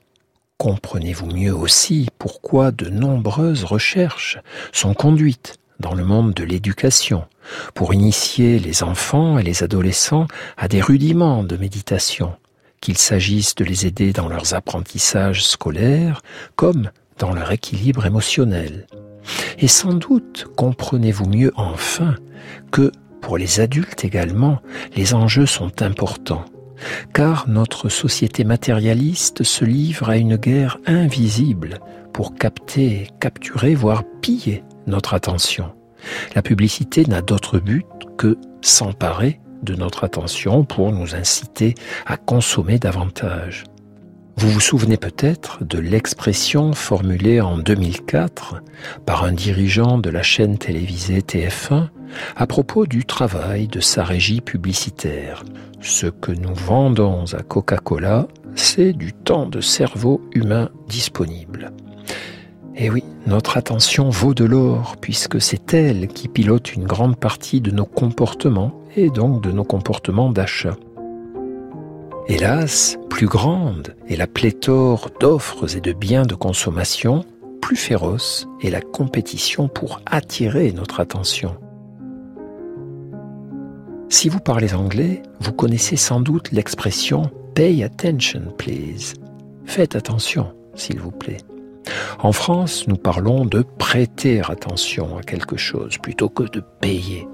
comprenez-vous 0.59 1.27
mieux 1.27 1.55
aussi 1.55 2.09
pourquoi 2.19 2.73
de 2.73 2.91
nombreuses 2.91 3.65
recherches 3.65 4.39
sont 4.73 4.93
conduites 4.93 5.59
dans 5.79 5.95
le 5.95 6.05
monde 6.05 6.35
de 6.35 6.43
l'éducation 6.43 7.25
pour 7.75 7.95
initier 7.95 8.59
les 8.59 8.83
enfants 8.83 9.39
et 9.39 9.45
les 9.45 9.63
adolescents 9.63 10.27
à 10.57 10.67
des 10.67 10.83
rudiments 10.83 11.45
de 11.45 11.57
méditation, 11.57 12.35
qu'il 12.81 12.99
s'agisse 12.99 13.55
de 13.55 13.65
les 13.65 13.87
aider 13.87 14.13
dans 14.13 14.29
leurs 14.29 14.55
apprentissages 14.55 15.47
scolaires 15.47 16.23
comme 16.57 16.91
dans 17.19 17.33
leur 17.33 17.53
équilibre 17.53 18.07
émotionnel. 18.07 18.87
Et 19.59 19.69
sans 19.69 19.95
doute 19.95 20.47
comprenez-vous 20.57 21.29
mieux 21.29 21.53
enfin 21.57 22.17
que, 22.73 22.91
pour 23.21 23.39
les 23.39 23.61
adultes 23.61 24.05
également, 24.05 24.61
les 24.97 25.15
enjeux 25.15 25.47
sont 25.47 25.83
importants, 25.83 26.45
car 27.13 27.49
notre 27.49 27.89
société 27.89 28.45
matérialiste 28.45 29.43
se 29.43 29.65
livre 29.65 30.09
à 30.09 30.17
une 30.17 30.37
guerre 30.37 30.79
invisible 30.87 31.79
pour 32.13 32.35
capter, 32.35 33.09
capturer, 33.21 33.75
voire 33.75 34.03
piller 34.21 34.65
notre 34.87 35.15
attention. 35.15 35.73
La 36.35 36.43
publicité 36.43 37.05
n'a 37.07 37.23
d'autre 37.23 37.59
but 37.59 37.87
que 38.17 38.39
s'emparer 38.61 39.41
de 39.63 39.75
notre 39.75 40.05
attention 40.05 40.65
pour 40.65 40.93
nous 40.93 41.15
inciter 41.15 41.75
à 42.07 42.17
consommer 42.17 42.79
davantage. 42.79 43.65
Vous 44.39 44.51
vous 44.51 44.61
souvenez 44.61 44.99
peut-être 44.99 45.65
de 45.65 45.81
l'expression 45.81 46.73
formulée 46.73 47.41
en 47.41 47.59
2004 47.59 48.63
par 49.05 49.25
un 49.25 49.33
dirigeant 49.33 49.99
de 49.99 50.11
la 50.11 50.23
chaîne 50.23 50.59
télévisée 50.59 51.23
TF1 51.23 51.89
à 52.37 52.47
propos 52.47 52.87
du 52.87 53.05
travail 53.05 53.67
de 53.67 53.81
sa 53.81 54.05
régie 54.05 54.41
publicitaire. 54.41 55.43
Ce 55.81 56.07
que 56.07 56.31
nous 56.31 56.55
vendons 56.55 57.25
à 57.33 57.43
Coca-Cola, 57.43 58.29
c'est 58.55 58.93
du 58.93 59.13
temps 59.13 59.47
de 59.47 59.61
cerveau 59.61 60.21
humain 60.33 60.71
disponible. 60.87 61.73
Et 62.77 62.91
oui, 62.91 63.03
notre 63.27 63.57
attention 63.57 64.09
vaut 64.09 64.35
de 64.35 64.45
l'or 64.45 64.99
puisque 65.01 65.41
c'est 65.41 65.75
elle 65.75 66.07
qui 66.07 66.29
pilote 66.29 66.77
une 66.77 66.87
grande 66.87 67.17
partie 67.17 67.61
de 67.61 67.73
nos 67.73 67.87
comportements 67.87 68.73
et 68.95 69.11
donc 69.11 69.43
de 69.43 69.51
nos 69.51 69.65
comportements 69.65 70.31
d'achat. 70.31 70.77
Hélas, 72.31 72.99
plus 73.09 73.27
grande 73.27 73.97
est 74.07 74.17
la 74.17 74.27
pléthore 74.27 75.09
d'offres 75.19 75.75
et 75.75 75.81
de 75.81 75.95
biens 75.95 76.27
de 76.27 76.35
consommation, 76.35 77.25
plus 77.63 77.75
féroce 77.77 78.47
est 78.61 78.69
la 78.69 78.83
compétition 78.83 79.67
pour 79.67 80.03
attirer 80.05 80.73
notre 80.73 81.01
attention. 81.01 81.57
Si 84.11 84.29
vous 84.29 84.41
parlez 84.41 84.75
anglais, 84.75 85.23
vous 85.41 85.55
connaissez 85.55 85.97
sans 85.97 86.21
doute 86.21 86.53
l'expression 86.53 87.31
Pay 87.55 87.83
attention, 87.83 88.53
please. 88.59 89.15
Faites 89.65 89.97
attention, 89.97 90.53
s'il 90.75 91.01
vous 91.01 91.11
plaît. 91.11 91.39
En 92.19 92.33
France, 92.33 92.87
nous 92.89 92.97
parlons 92.97 93.47
de 93.47 93.63
prêter 93.63 94.43
attention 94.43 95.17
à 95.17 95.23
quelque 95.23 95.57
chose 95.57 95.97
plutôt 95.97 96.29
que 96.29 96.43
de 96.43 96.63
payer. 96.83 97.27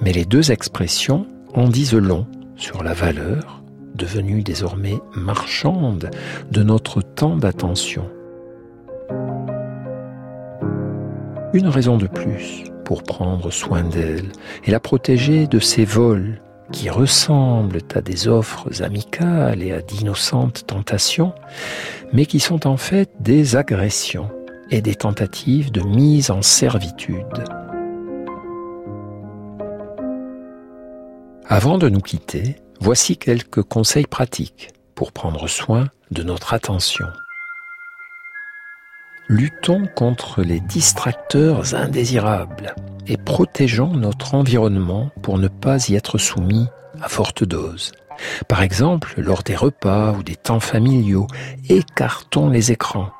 Mais 0.00 0.12
les 0.12 0.24
deux 0.24 0.52
expressions 0.52 1.26
en 1.52 1.68
disent 1.68 1.94
long 1.94 2.28
sur 2.54 2.84
la 2.84 2.94
valeur 2.94 3.59
devenue 4.00 4.42
désormais 4.42 4.98
marchande 5.14 6.10
de 6.50 6.62
notre 6.62 7.02
temps 7.02 7.36
d'attention. 7.36 8.08
Une 11.52 11.68
raison 11.68 11.98
de 11.98 12.06
plus 12.06 12.64
pour 12.84 13.02
prendre 13.02 13.50
soin 13.50 13.82
d'elle 13.82 14.30
et 14.64 14.70
la 14.70 14.80
protéger 14.80 15.46
de 15.46 15.58
ces 15.58 15.84
vols 15.84 16.40
qui 16.72 16.88
ressemblent 16.88 17.82
à 17.94 18.00
des 18.00 18.26
offres 18.26 18.82
amicales 18.82 19.62
et 19.62 19.72
à 19.72 19.82
d'innocentes 19.82 20.66
tentations, 20.66 21.34
mais 22.12 22.24
qui 22.24 22.40
sont 22.40 22.66
en 22.66 22.76
fait 22.76 23.10
des 23.20 23.56
agressions 23.56 24.30
et 24.70 24.80
des 24.80 24.94
tentatives 24.94 25.72
de 25.72 25.82
mise 25.82 26.30
en 26.30 26.42
servitude. 26.42 27.44
Avant 31.46 31.78
de 31.78 31.88
nous 31.88 32.00
quitter, 32.00 32.56
Voici 32.82 33.18
quelques 33.18 33.62
conseils 33.62 34.06
pratiques 34.06 34.70
pour 34.94 35.12
prendre 35.12 35.48
soin 35.48 35.88
de 36.10 36.22
notre 36.22 36.54
attention. 36.54 37.06
Luttons 39.28 39.86
contre 39.94 40.42
les 40.42 40.60
distracteurs 40.60 41.74
indésirables 41.74 42.74
et 43.06 43.18
protégeons 43.18 43.92
notre 43.92 44.34
environnement 44.34 45.10
pour 45.20 45.36
ne 45.36 45.48
pas 45.48 45.88
y 45.88 45.94
être 45.94 46.16
soumis 46.16 46.68
à 47.02 47.08
forte 47.10 47.44
dose. 47.44 47.92
Par 48.48 48.62
exemple, 48.62 49.12
lors 49.18 49.42
des 49.42 49.56
repas 49.56 50.12
ou 50.12 50.22
des 50.22 50.36
temps 50.36 50.60
familiaux, 50.60 51.26
écartons 51.68 52.48
les 52.48 52.72
écrans. 52.72 53.10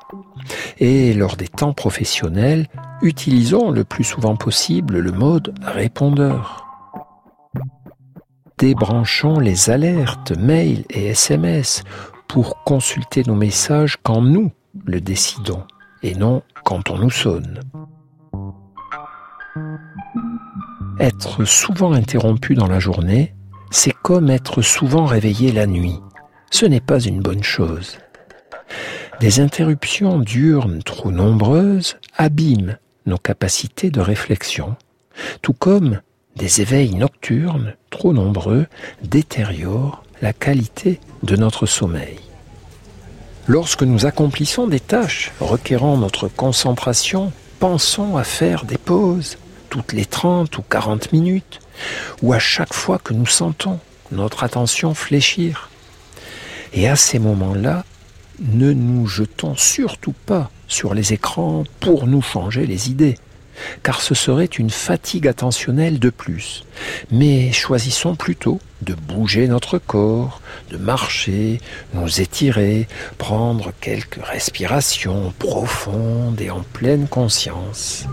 Et 0.79 1.13
lors 1.13 1.37
des 1.37 1.47
temps 1.47 1.73
professionnels, 1.73 2.67
utilisons 3.03 3.69
le 3.69 3.83
plus 3.83 4.03
souvent 4.03 4.35
possible 4.35 4.97
le 4.97 5.11
mode 5.11 5.53
répondeur 5.61 6.70
débranchons 8.61 9.39
les 9.39 9.71
alertes, 9.71 10.37
mails 10.37 10.85
et 10.91 11.07
SMS 11.07 11.81
pour 12.27 12.63
consulter 12.63 13.23
nos 13.25 13.33
messages 13.33 13.97
quand 14.03 14.21
nous 14.21 14.51
le 14.85 15.01
décidons 15.01 15.63
et 16.03 16.13
non 16.13 16.43
quand 16.63 16.91
on 16.91 16.99
nous 16.99 17.09
sonne. 17.09 17.61
Être 20.99 21.43
souvent 21.43 21.91
interrompu 21.93 22.53
dans 22.53 22.67
la 22.67 22.79
journée, 22.79 23.33
c'est 23.71 23.95
comme 24.03 24.29
être 24.29 24.61
souvent 24.61 25.05
réveillé 25.05 25.51
la 25.51 25.65
nuit. 25.65 25.99
Ce 26.51 26.67
n'est 26.67 26.81
pas 26.81 26.99
une 26.99 27.19
bonne 27.19 27.43
chose. 27.43 27.97
Des 29.19 29.39
interruptions 29.39 30.19
diurnes 30.19 30.83
trop 30.83 31.09
nombreuses 31.09 31.97
abîment 32.15 32.77
nos 33.07 33.17
capacités 33.17 33.89
de 33.89 34.01
réflexion, 34.01 34.75
tout 35.41 35.53
comme 35.53 35.99
des 36.35 36.61
éveils 36.61 36.95
nocturnes 36.95 37.75
trop 37.89 38.13
nombreux 38.13 38.67
détériorent 39.03 40.03
la 40.21 40.33
qualité 40.33 40.99
de 41.23 41.35
notre 41.35 41.65
sommeil. 41.65 42.19
Lorsque 43.47 43.83
nous 43.83 44.05
accomplissons 44.05 44.67
des 44.67 44.79
tâches 44.79 45.31
requérant 45.39 45.97
notre 45.97 46.27
concentration, 46.27 47.31
pensons 47.59 48.17
à 48.17 48.23
faire 48.23 48.65
des 48.65 48.77
pauses 48.77 49.37
toutes 49.69 49.93
les 49.93 50.05
30 50.05 50.57
ou 50.57 50.61
40 50.61 51.13
minutes, 51.13 51.59
ou 52.21 52.33
à 52.33 52.39
chaque 52.39 52.73
fois 52.73 52.99
que 52.99 53.13
nous 53.13 53.25
sentons 53.25 53.79
notre 54.11 54.43
attention 54.43 54.93
fléchir. 54.93 55.69
Et 56.73 56.87
à 56.87 56.95
ces 56.95 57.19
moments-là, 57.19 57.85
ne 58.39 58.73
nous 58.73 59.07
jetons 59.07 59.55
surtout 59.55 60.13
pas 60.25 60.51
sur 60.67 60.93
les 60.93 61.13
écrans 61.13 61.63
pour 61.79 62.05
nous 62.05 62.21
changer 62.21 62.65
les 62.65 62.89
idées, 62.89 63.17
car 63.83 64.01
ce 64.01 64.15
serait 64.15 64.45
une 64.45 64.69
fatigue 64.69 65.27
attentionnelle 65.27 65.99
de 65.99 66.09
plus. 66.09 66.63
Mais 67.11 67.51
choisissons 67.51 68.15
plutôt 68.15 68.59
de 68.81 68.93
bouger 68.93 69.47
notre 69.47 69.77
corps, 69.77 70.41
de 70.69 70.77
marcher, 70.77 71.61
nous 71.93 72.21
étirer, 72.21 72.87
prendre 73.17 73.71
quelques 73.79 74.19
respirations 74.23 75.33
profondes 75.37 76.41
et 76.41 76.49
en 76.49 76.61
pleine 76.61 77.07
conscience. 77.07 78.05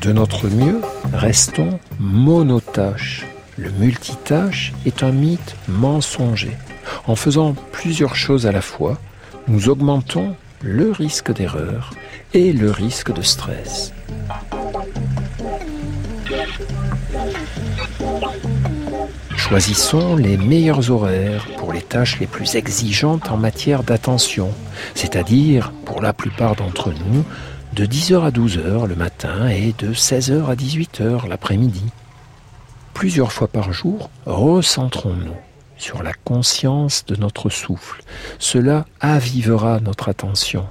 De 0.00 0.12
notre 0.12 0.48
mieux, 0.48 0.80
restons 1.12 1.78
monotâches. 1.98 3.26
Le 3.56 3.70
multitâche 3.70 4.72
est 4.84 5.02
un 5.02 5.12
mythe 5.12 5.56
mensonger. 5.68 6.56
En 7.06 7.14
faisant 7.14 7.54
plusieurs 7.70 8.16
choses 8.16 8.46
à 8.46 8.52
la 8.52 8.60
fois, 8.60 8.98
nous 9.46 9.68
augmentons 9.68 10.34
le 10.60 10.90
risque 10.90 11.32
d'erreur 11.32 11.92
et 12.34 12.52
le 12.52 12.70
risque 12.70 13.12
de 13.12 13.22
stress. 13.22 13.92
Choisissons 19.36 20.16
les 20.16 20.36
meilleurs 20.36 20.90
horaires 20.90 21.46
pour 21.58 21.72
les 21.72 21.82
tâches 21.82 22.18
les 22.18 22.26
plus 22.26 22.56
exigeantes 22.56 23.30
en 23.30 23.36
matière 23.36 23.84
d'attention, 23.84 24.50
c'est-à-dire, 24.96 25.72
pour 25.84 26.02
la 26.02 26.12
plupart 26.12 26.56
d'entre 26.56 26.90
nous, 26.90 27.24
de 27.74 27.86
10h 27.86 28.24
à 28.24 28.30
12h 28.30 28.86
le 28.88 28.96
matin 28.96 29.46
et 29.46 29.72
de 29.78 29.94
16h 29.94 30.46
à 30.46 30.56
18h 30.56 31.28
l'après-midi. 31.28 31.84
Plusieurs 32.94 33.30
fois 33.30 33.46
par 33.46 33.72
jour, 33.72 34.10
recentrons-nous 34.24 35.36
sur 35.76 36.02
la 36.02 36.12
conscience 36.12 37.04
de 37.06 37.16
notre 37.16 37.50
souffle. 37.50 38.02
Cela 38.38 38.86
avivera 39.00 39.80
notre 39.80 40.08
attention 40.08 40.66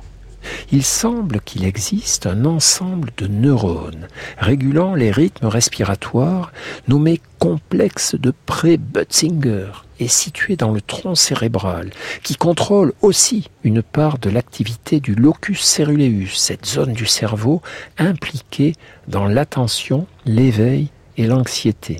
il 0.71 0.83
semble 0.83 1.41
qu'il 1.41 1.65
existe 1.65 2.25
un 2.25 2.45
ensemble 2.45 3.11
de 3.17 3.27
neurones 3.27 4.07
régulant 4.37 4.95
les 4.95 5.11
rythmes 5.11 5.47
respiratoires 5.47 6.51
nommés 6.87 7.21
complexes 7.39 8.15
de 8.15 8.33
Pré-Butzinger 8.45 9.71
et 9.99 10.07
situé 10.07 10.55
dans 10.57 10.71
le 10.71 10.81
tronc 10.81 11.15
cérébral, 11.15 11.91
qui 12.21 12.35
contrôle 12.35 12.93
aussi 13.01 13.49
une 13.63 13.81
part 13.81 14.17
de 14.17 14.29
l'activité 14.29 14.99
du 14.99 15.15
locus 15.15 15.61
ceruleus, 15.61 16.35
cette 16.35 16.65
zone 16.65 16.93
du 16.93 17.05
cerveau 17.05 17.61
impliquée 17.97 18.73
dans 19.07 19.25
l'attention, 19.25 20.05
l'éveil 20.25 20.89
et 21.17 21.27
l'anxiété. 21.27 21.99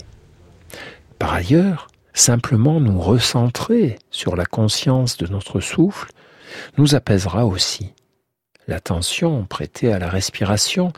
Par 1.20 1.34
ailleurs, 1.34 1.88
simplement 2.16 2.80
nous 2.80 3.00
recentrer 3.00 4.00
sur 4.10 4.36
la 4.36 4.46
conscience 4.46 5.18
de 5.18 5.28
notre 5.28 5.60
souffle 5.60 6.12
nous 6.78 6.96
apaisera 6.96 7.46
aussi. 7.46 7.94
L'attention 8.68 9.46
prêtée 9.46 9.94
à 9.94 10.00
la 10.00 10.10
respiration 10.10 10.92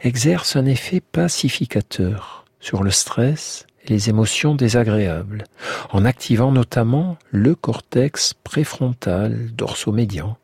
exerce 0.00 0.56
un 0.56 0.66
effet 0.66 1.00
pacificateur 1.00 2.44
sur 2.58 2.82
le 2.82 2.90
stress 2.90 3.66
et 3.84 3.90
les 3.90 4.08
émotions 4.08 4.54
désagréables, 4.54 5.44
en 5.90 6.04
activant 6.04 6.50
notamment 6.50 7.18
le 7.30 7.54
cortex 7.54 8.34
préfrontal 8.42 9.50
dorsomédian, 9.52 10.38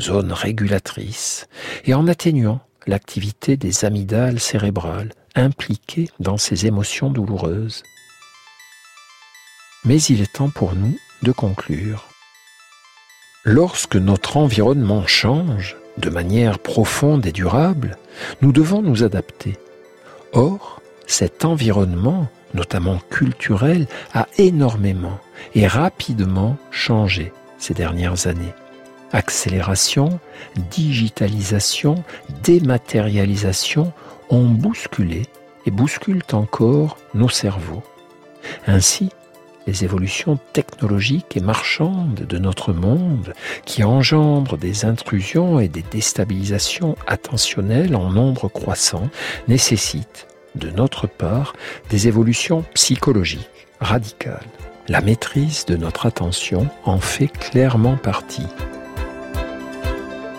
zone 0.00 0.32
régulatrice, 0.32 1.46
et 1.84 1.94
en 1.94 2.08
atténuant 2.08 2.60
l'activité 2.86 3.56
des 3.56 3.84
amygdales 3.84 4.40
cérébrales 4.40 5.12
impliquées 5.34 6.08
dans 6.18 6.38
ces 6.38 6.66
émotions 6.66 7.10
douloureuses. 7.10 7.82
Mais 9.86 10.02
il 10.02 10.20
est 10.20 10.32
temps 10.32 10.50
pour 10.50 10.74
nous 10.74 10.98
de 11.22 11.32
conclure. 11.32 12.08
Lorsque 13.44 13.96
notre 13.96 14.36
environnement 14.36 15.06
change, 15.06 15.76
de 15.98 16.10
manière 16.10 16.58
profonde 16.58 17.24
et 17.24 17.32
durable, 17.32 17.96
nous 18.42 18.52
devons 18.52 18.82
nous 18.82 19.04
adapter. 19.04 19.56
Or, 20.32 20.82
cet 21.06 21.44
environnement, 21.44 22.28
notamment 22.54 22.98
culturel, 23.10 23.86
a 24.12 24.26
énormément 24.38 25.18
et 25.54 25.68
rapidement 25.68 26.56
changé 26.72 27.32
ces 27.58 27.72
dernières 27.72 28.26
années. 28.26 28.54
Accélération, 29.12 30.18
digitalisation, 30.70 32.02
dématérialisation 32.42 33.92
ont 34.30 34.48
bousculé 34.48 35.22
et 35.64 35.70
bousculent 35.70 36.24
encore 36.32 36.98
nos 37.14 37.28
cerveaux. 37.28 37.84
Ainsi, 38.66 39.10
les 39.66 39.84
évolutions 39.84 40.38
technologiques 40.52 41.36
et 41.36 41.40
marchandes 41.40 42.24
de 42.26 42.38
notre 42.38 42.72
monde 42.72 43.34
qui 43.64 43.84
engendrent 43.84 44.56
des 44.56 44.84
intrusions 44.84 45.60
et 45.60 45.68
des 45.68 45.82
déstabilisations 45.82 46.96
attentionnelles 47.06 47.96
en 47.96 48.10
nombre 48.10 48.48
croissant 48.48 49.08
nécessitent 49.48 50.28
de 50.54 50.70
notre 50.70 51.06
part 51.06 51.54
des 51.90 52.08
évolutions 52.08 52.64
psychologiques 52.74 53.66
radicales. 53.80 54.46
La 54.88 55.00
maîtrise 55.00 55.64
de 55.66 55.76
notre 55.76 56.06
attention 56.06 56.68
en 56.84 57.00
fait 57.00 57.28
clairement 57.28 57.96
partie. 57.96 58.46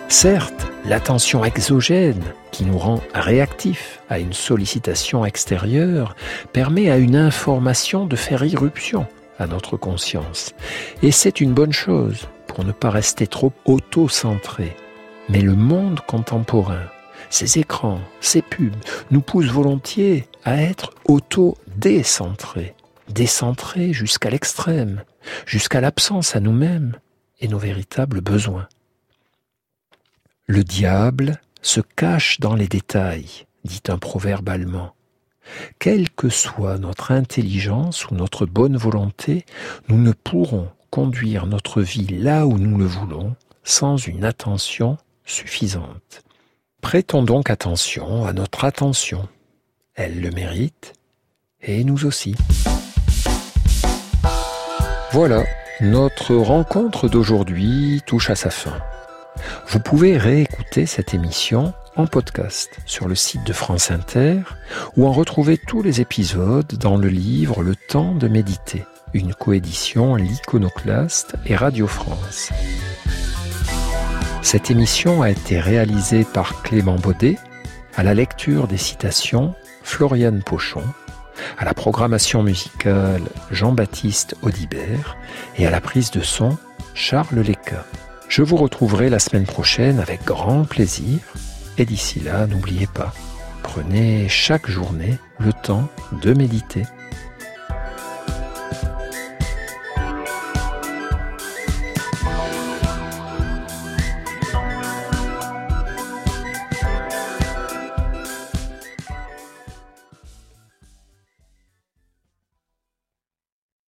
Certes, 0.08 0.66
l'attention 0.86 1.44
exogène, 1.44 2.22
qui 2.50 2.64
nous 2.64 2.78
rend 2.78 3.02
réactifs 3.12 4.00
à 4.08 4.18
une 4.18 4.32
sollicitation 4.32 5.26
extérieure, 5.26 6.16
permet 6.54 6.90
à 6.90 6.96
une 6.96 7.14
information 7.14 8.06
de 8.06 8.16
faire 8.16 8.42
irruption 8.42 9.06
à 9.38 9.46
notre 9.46 9.76
conscience. 9.76 10.54
Et 11.02 11.12
c'est 11.12 11.40
une 11.40 11.52
bonne 11.52 11.72
chose 11.72 12.28
pour 12.46 12.64
ne 12.64 12.72
pas 12.72 12.90
rester 12.90 13.26
trop 13.26 13.52
auto-centré. 13.64 14.76
Mais 15.28 15.40
le 15.40 15.54
monde 15.54 16.00
contemporain, 16.00 16.86
ces 17.30 17.58
écrans, 17.58 18.00
ces 18.20 18.42
pubs, 18.42 18.74
nous 19.10 19.20
poussent 19.20 19.50
volontiers 19.50 20.26
à 20.44 20.60
être 20.62 20.92
auto-décentrés, 21.04 22.74
décentrés 23.08 23.92
jusqu'à 23.92 24.30
l'extrême, 24.30 25.02
jusqu'à 25.46 25.80
l'absence 25.80 26.34
à 26.34 26.40
nous-mêmes 26.40 26.96
et 27.40 27.48
nos 27.48 27.58
véritables 27.58 28.20
besoins. 28.20 28.68
Le 30.46 30.64
diable 30.64 31.40
se 31.60 31.80
cache 31.80 32.40
dans 32.40 32.54
les 32.54 32.68
détails, 32.68 33.46
dit 33.64 33.82
un 33.88 33.98
proverbe 33.98 34.48
allemand. 34.48 34.94
Quelle 35.78 36.10
que 36.10 36.28
soit 36.28 36.78
notre 36.78 37.12
intelligence 37.12 38.08
ou 38.10 38.14
notre 38.14 38.46
bonne 38.46 38.76
volonté, 38.76 39.44
nous 39.88 39.98
ne 39.98 40.12
pourrons 40.12 40.68
conduire 40.90 41.46
notre 41.46 41.82
vie 41.82 42.06
là 42.06 42.46
où 42.46 42.58
nous 42.58 42.78
le 42.78 42.86
voulons 42.86 43.34
sans 43.64 43.96
une 43.96 44.24
attention 44.24 44.96
suffisante. 45.24 46.22
Prêtons 46.80 47.22
donc 47.22 47.50
attention 47.50 48.24
à 48.24 48.32
notre 48.32 48.64
attention. 48.64 49.28
Elle 49.94 50.20
le 50.20 50.30
mérite, 50.30 50.94
et 51.60 51.84
nous 51.84 52.06
aussi. 52.06 52.34
Voilà, 55.12 55.44
notre 55.80 56.34
rencontre 56.34 57.08
d'aujourd'hui 57.08 58.00
touche 58.06 58.30
à 58.30 58.36
sa 58.36 58.50
fin. 58.50 58.78
Vous 59.68 59.80
pouvez 59.80 60.16
réécouter 60.16 60.86
cette 60.86 61.14
émission 61.14 61.72
en 61.98 62.06
podcast 62.06 62.78
sur 62.86 63.08
le 63.08 63.16
site 63.16 63.44
de 63.44 63.52
France 63.52 63.90
Inter 63.90 64.42
ou 64.96 65.06
en 65.06 65.12
retrouver 65.12 65.58
tous 65.58 65.82
les 65.82 66.00
épisodes 66.00 66.72
dans 66.74 66.96
le 66.96 67.08
livre 67.08 67.64
Le 67.64 67.74
temps 67.74 68.14
de 68.14 68.28
méditer, 68.28 68.84
une 69.14 69.34
coédition 69.34 70.14
L'Iconoclaste 70.14 71.34
et 71.44 71.56
Radio 71.56 71.88
France. 71.88 72.50
Cette 74.42 74.70
émission 74.70 75.22
a 75.22 75.30
été 75.30 75.58
réalisée 75.58 76.24
par 76.24 76.62
Clément 76.62 76.96
Baudet, 76.96 77.36
à 77.96 78.04
la 78.04 78.14
lecture 78.14 78.68
des 78.68 78.78
citations 78.78 79.54
Floriane 79.82 80.44
Pochon, 80.44 80.84
à 81.58 81.64
la 81.64 81.74
programmation 81.74 82.44
musicale 82.44 83.22
Jean-Baptiste 83.50 84.36
Audibert 84.42 85.16
et 85.56 85.66
à 85.66 85.70
la 85.70 85.80
prise 85.80 86.12
de 86.12 86.20
son 86.20 86.56
Charles 86.94 87.40
Leca. 87.40 87.84
Je 88.28 88.42
vous 88.42 88.56
retrouverai 88.56 89.08
la 89.10 89.18
semaine 89.18 89.46
prochaine 89.46 89.98
avec 89.98 90.24
grand 90.24 90.62
plaisir 90.62 91.18
et 91.78 91.84
d'ici 91.84 92.20
là, 92.20 92.46
n'oubliez 92.46 92.88
pas, 92.88 93.12
prenez 93.62 94.28
chaque 94.28 94.68
journée 94.68 95.18
le 95.38 95.52
temps 95.52 95.88
de 96.22 96.34
méditer. 96.34 96.82